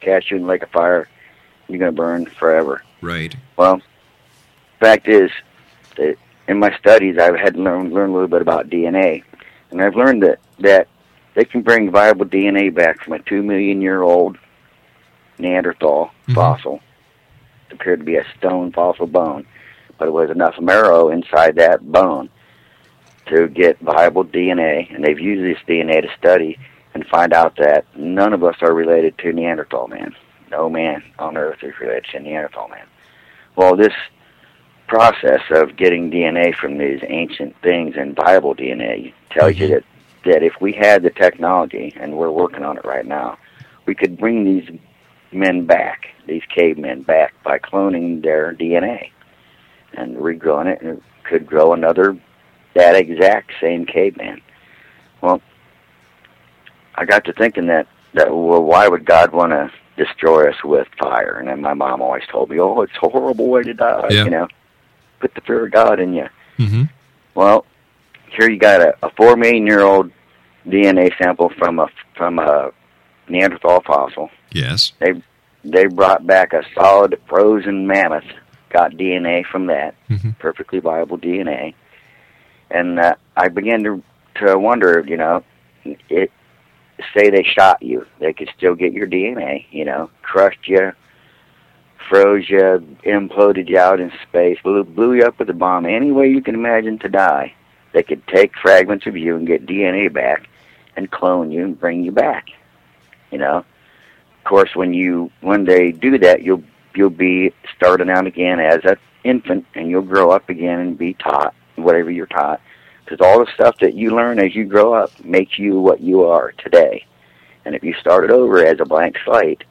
cast 0.01 0.29
you 0.29 0.37
in 0.37 0.43
the 0.43 0.49
lake 0.49 0.63
of 0.63 0.69
fire. 0.69 1.07
You're 1.67 1.79
going 1.79 1.91
to 1.91 1.95
burn 1.95 2.25
forever. 2.25 2.83
Right. 3.01 3.35
Well, 3.57 3.81
fact 4.79 5.07
is 5.07 5.31
that 5.95 6.17
in 6.47 6.59
my 6.59 6.75
studies, 6.77 7.17
I've 7.17 7.35
had 7.35 7.55
to 7.55 7.61
learn, 7.61 7.91
learn 7.91 8.09
a 8.09 8.13
little 8.13 8.27
bit 8.27 8.41
about 8.41 8.69
DNA. 8.69 9.23
And 9.71 9.81
I've 9.81 9.95
learned 9.95 10.23
that, 10.23 10.39
that 10.59 10.87
they 11.33 11.45
can 11.45 11.61
bring 11.61 11.91
viable 11.91 12.25
DNA 12.25 12.73
back 12.73 13.03
from 13.03 13.13
a 13.13 13.19
two 13.19 13.43
million 13.43 13.81
year 13.81 14.01
old 14.01 14.37
Neanderthal 15.39 16.11
Mm-hmm. 16.27 16.33
fossil. 16.33 16.81
It 17.69 17.75
appeared 17.75 17.99
to 17.99 18.05
be 18.05 18.17
a 18.17 18.25
stone 18.37 18.71
fossil 18.73 19.07
bone, 19.07 19.45
but 19.97 20.09
it 20.09 20.11
was 20.11 20.29
enough 20.29 20.59
marrow 20.59 21.09
inside 21.09 21.55
that 21.55 21.89
bone 21.89 22.29
to 23.27 23.47
get 23.47 23.79
viable 23.79 24.25
DNA. 24.25 24.93
And 24.93 25.03
they've 25.03 25.19
used 25.19 25.43
this 25.43 25.63
DNA 25.67 26.01
to 26.01 26.09
study 26.17 26.59
and 26.93 27.05
find 27.07 27.31
out 27.33 27.55
that 27.57 27.85
none 27.95 28.33
of 28.33 28.43
us 28.43 28.57
are 28.61 28.73
related 28.73 29.17
to 29.19 29.31
Neanderthal 29.31 29.87
man. 29.87 30.15
No 30.51 30.69
man 30.69 31.01
on 31.17 31.37
Earth 31.37 31.63
is 31.63 31.79
related 31.79 32.05
to 32.11 32.19
Neanderthal 32.19 32.67
man. 32.67 32.85
Well, 33.55 33.75
this 33.77 33.93
process 34.87 35.41
of 35.51 35.75
getting 35.77 36.09
DNA 36.11 36.55
from 36.55 36.77
these 36.77 37.01
ancient 37.07 37.55
things 37.61 37.95
and 37.97 38.15
viable 38.15 38.55
DNA 38.55 39.13
tells 39.29 39.57
you 39.57 39.67
that 39.69 39.83
that 40.25 40.43
if 40.43 40.59
we 40.59 40.73
had 40.73 41.03
the 41.03 41.09
technology, 41.09 41.93
and 41.97 42.17
we're 42.17 42.31
working 42.31 42.63
on 42.63 42.77
it 42.77 42.83
right 42.83 43.05
now, 43.05 43.37
we 43.85 43.95
could 43.95 44.17
bring 44.17 44.43
these 44.43 44.69
men 45.31 45.65
back, 45.65 46.07
these 46.25 46.43
cavemen 46.53 47.03
back, 47.03 47.33
by 47.43 47.59
cloning 47.59 48.21
their 48.21 48.53
DNA 48.53 49.11
and 49.93 50.17
regrowing 50.17 50.67
it, 50.67 50.81
and 50.81 50.97
it 50.97 51.03
could 51.23 51.45
grow 51.45 51.73
another 51.73 52.17
that 52.75 52.95
exact 52.95 53.51
same 53.59 53.85
caveman. 53.85 54.41
Well, 55.21 55.41
I 56.95 57.05
got 57.05 57.25
to 57.25 57.33
thinking 57.33 57.67
that 57.67 57.87
that 58.13 58.29
well, 58.29 58.63
why 58.63 58.87
would 58.87 59.05
God 59.05 59.31
want 59.31 59.51
to 59.51 59.71
destroy 59.97 60.49
us 60.49 60.63
with 60.63 60.87
fire? 60.99 61.37
And 61.39 61.47
then 61.47 61.61
my 61.61 61.73
mom 61.73 62.01
always 62.01 62.23
told 62.31 62.49
me, 62.49 62.59
"Oh, 62.59 62.81
it's 62.81 62.93
a 63.01 63.09
horrible 63.09 63.47
way 63.49 63.63
to 63.63 63.73
die." 63.73 64.07
Yeah. 64.09 64.23
You 64.25 64.29
know, 64.29 64.47
put 65.19 65.33
the 65.35 65.41
fear 65.41 65.65
of 65.65 65.71
God 65.71 65.99
in 65.99 66.13
you. 66.13 66.27
Mm-hmm. 66.57 66.83
Well, 67.35 67.65
here 68.29 68.49
you 68.49 68.57
got 68.57 68.81
a, 68.81 68.95
a 69.03 69.09
four 69.11 69.35
million 69.35 69.65
year 69.65 69.81
old 69.81 70.11
DNA 70.67 71.11
sample 71.17 71.49
from 71.57 71.79
a 71.79 71.87
from 72.15 72.39
a 72.39 72.71
Neanderthal 73.29 73.81
fossil. 73.81 74.29
Yes. 74.51 74.93
They 74.99 75.21
they 75.63 75.85
brought 75.87 76.25
back 76.25 76.53
a 76.53 76.63
solid 76.73 77.19
frozen 77.27 77.87
mammoth, 77.87 78.23
got 78.69 78.91
DNA 78.93 79.45
from 79.45 79.67
that, 79.67 79.95
Mm-hmm. 80.09 80.31
perfectly 80.39 80.79
viable 80.79 81.17
DNA, 81.17 81.73
and 82.71 82.99
uh, 82.99 83.15
I 83.35 83.49
began 83.49 83.83
to 83.83 84.01
to 84.35 84.57
wonder, 84.57 85.03
you 85.07 85.17
know, 85.17 85.43
it 85.83 86.31
say 87.13 87.29
they 87.29 87.43
shot 87.43 87.81
you, 87.81 88.05
they 88.19 88.33
could 88.33 88.49
still 88.57 88.75
get 88.75 88.93
your 88.93 89.07
DNA, 89.07 89.65
you 89.71 89.83
know, 89.85 90.09
crushed 90.21 90.67
you, 90.67 90.91
froze 92.09 92.49
you, 92.49 92.59
imploded 93.03 93.67
you 93.69 93.77
out 93.77 93.99
in 93.99 94.11
space, 94.27 94.57
blew, 94.63 94.83
blew 94.83 95.13
you 95.13 95.23
up 95.23 95.37
with 95.39 95.49
a 95.49 95.53
bomb, 95.53 95.85
any 95.85 96.11
way 96.11 96.27
you 96.29 96.41
can 96.41 96.55
imagine 96.55 96.97
to 96.99 97.09
die. 97.09 97.53
They 97.93 98.03
could 98.03 98.25
take 98.27 98.53
fragments 98.61 99.05
of 99.07 99.17
you 99.17 99.35
and 99.35 99.47
get 99.47 99.65
DNA 99.65 100.11
back 100.11 100.47
and 100.95 101.09
clone 101.11 101.51
you 101.51 101.63
and 101.63 101.79
bring 101.79 102.03
you 102.03 102.11
back. 102.11 102.47
You 103.31 103.39
know, 103.39 103.57
of 103.57 104.43
course, 104.43 104.75
when 104.75 104.93
you 104.93 105.31
when 105.41 105.65
they 105.65 105.91
do 105.91 106.17
that, 106.19 106.41
you'll 106.41 106.63
you'll 106.95 107.09
be 107.09 107.53
starting 107.75 108.09
out 108.09 108.27
again 108.27 108.59
as 108.59 108.79
an 108.83 108.97
infant, 109.23 109.65
and 109.75 109.89
you'll 109.89 110.01
grow 110.01 110.31
up 110.31 110.49
again 110.49 110.79
and 110.79 110.97
be 110.97 111.13
taught 111.13 111.53
whatever 111.75 112.09
you're 112.09 112.25
taught. 112.25 112.61
Because 113.03 113.21
all 113.21 113.39
the 113.39 113.51
stuff 113.53 113.77
that 113.79 113.93
you 113.93 114.11
learn 114.11 114.39
as 114.39 114.55
you 114.55 114.65
grow 114.65 114.93
up 114.93 115.23
makes 115.23 115.57
you 115.57 115.79
what 115.79 116.01
you 116.01 116.23
are 116.23 116.51
today. 116.53 117.05
And 117.63 117.75
if 117.75 117.83
you 117.83 117.93
started 117.93 118.31
over 118.31 118.65
as 118.65 118.79
a 118.79 118.85
blank 118.85 119.17
slate 119.23 119.63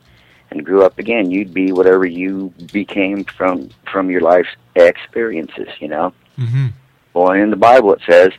and 0.50 0.64
grew 0.64 0.84
up 0.84 0.98
again, 0.98 1.30
you'd 1.30 1.52
be 1.52 1.72
whatever 1.72 2.06
you 2.06 2.52
became 2.72 3.24
from 3.24 3.70
from 3.90 4.10
your 4.10 4.20
life's 4.20 4.54
experiences. 4.74 5.68
You 5.80 5.88
know. 5.88 6.12
Mm-hmm. 6.38 6.66
Well, 7.14 7.32
in 7.32 7.50
the 7.50 7.56
Bible 7.56 7.94
it 7.94 8.02
says 8.08 8.30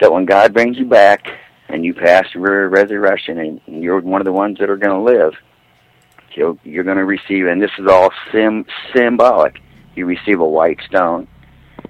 that 0.00 0.12
when 0.12 0.24
God 0.24 0.54
brings 0.54 0.78
you 0.78 0.86
back 0.86 1.28
and 1.72 1.84
you 1.84 1.94
pass 1.94 2.26
the 2.32 2.40
resurrection 2.40 3.38
and 3.38 3.60
you're 3.82 4.00
one 4.00 4.20
of 4.20 4.24
the 4.24 4.32
ones 4.32 4.58
that 4.58 4.68
are 4.70 4.76
going 4.76 4.96
to 4.96 5.02
live, 5.02 5.34
you'll, 6.34 6.58
you're 6.64 6.84
going 6.84 6.96
to 6.96 7.04
receive, 7.04 7.46
and 7.46 7.62
this 7.62 7.70
is 7.78 7.86
all 7.86 8.10
sim- 8.32 8.66
symbolic, 8.94 9.60
you 9.94 10.06
receive 10.06 10.40
a 10.40 10.48
white 10.48 10.80
stone, 10.86 11.26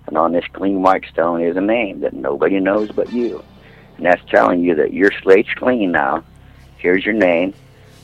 and 0.06 0.16
on 0.18 0.32
this 0.32 0.44
clean 0.52 0.82
white 0.82 1.04
stone 1.10 1.42
is 1.42 1.56
a 1.56 1.60
name 1.60 2.00
that 2.00 2.12
nobody 2.12 2.60
knows 2.60 2.90
but 2.92 3.12
you. 3.12 3.42
And 3.96 4.06
that's 4.06 4.22
telling 4.30 4.60
you 4.62 4.74
that 4.76 4.92
your 4.92 5.10
slate's 5.22 5.52
clean 5.54 5.92
now. 5.92 6.24
Here's 6.78 7.04
your 7.04 7.14
name. 7.14 7.52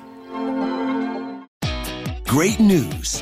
Great 2.23 2.61
news! 2.61 3.21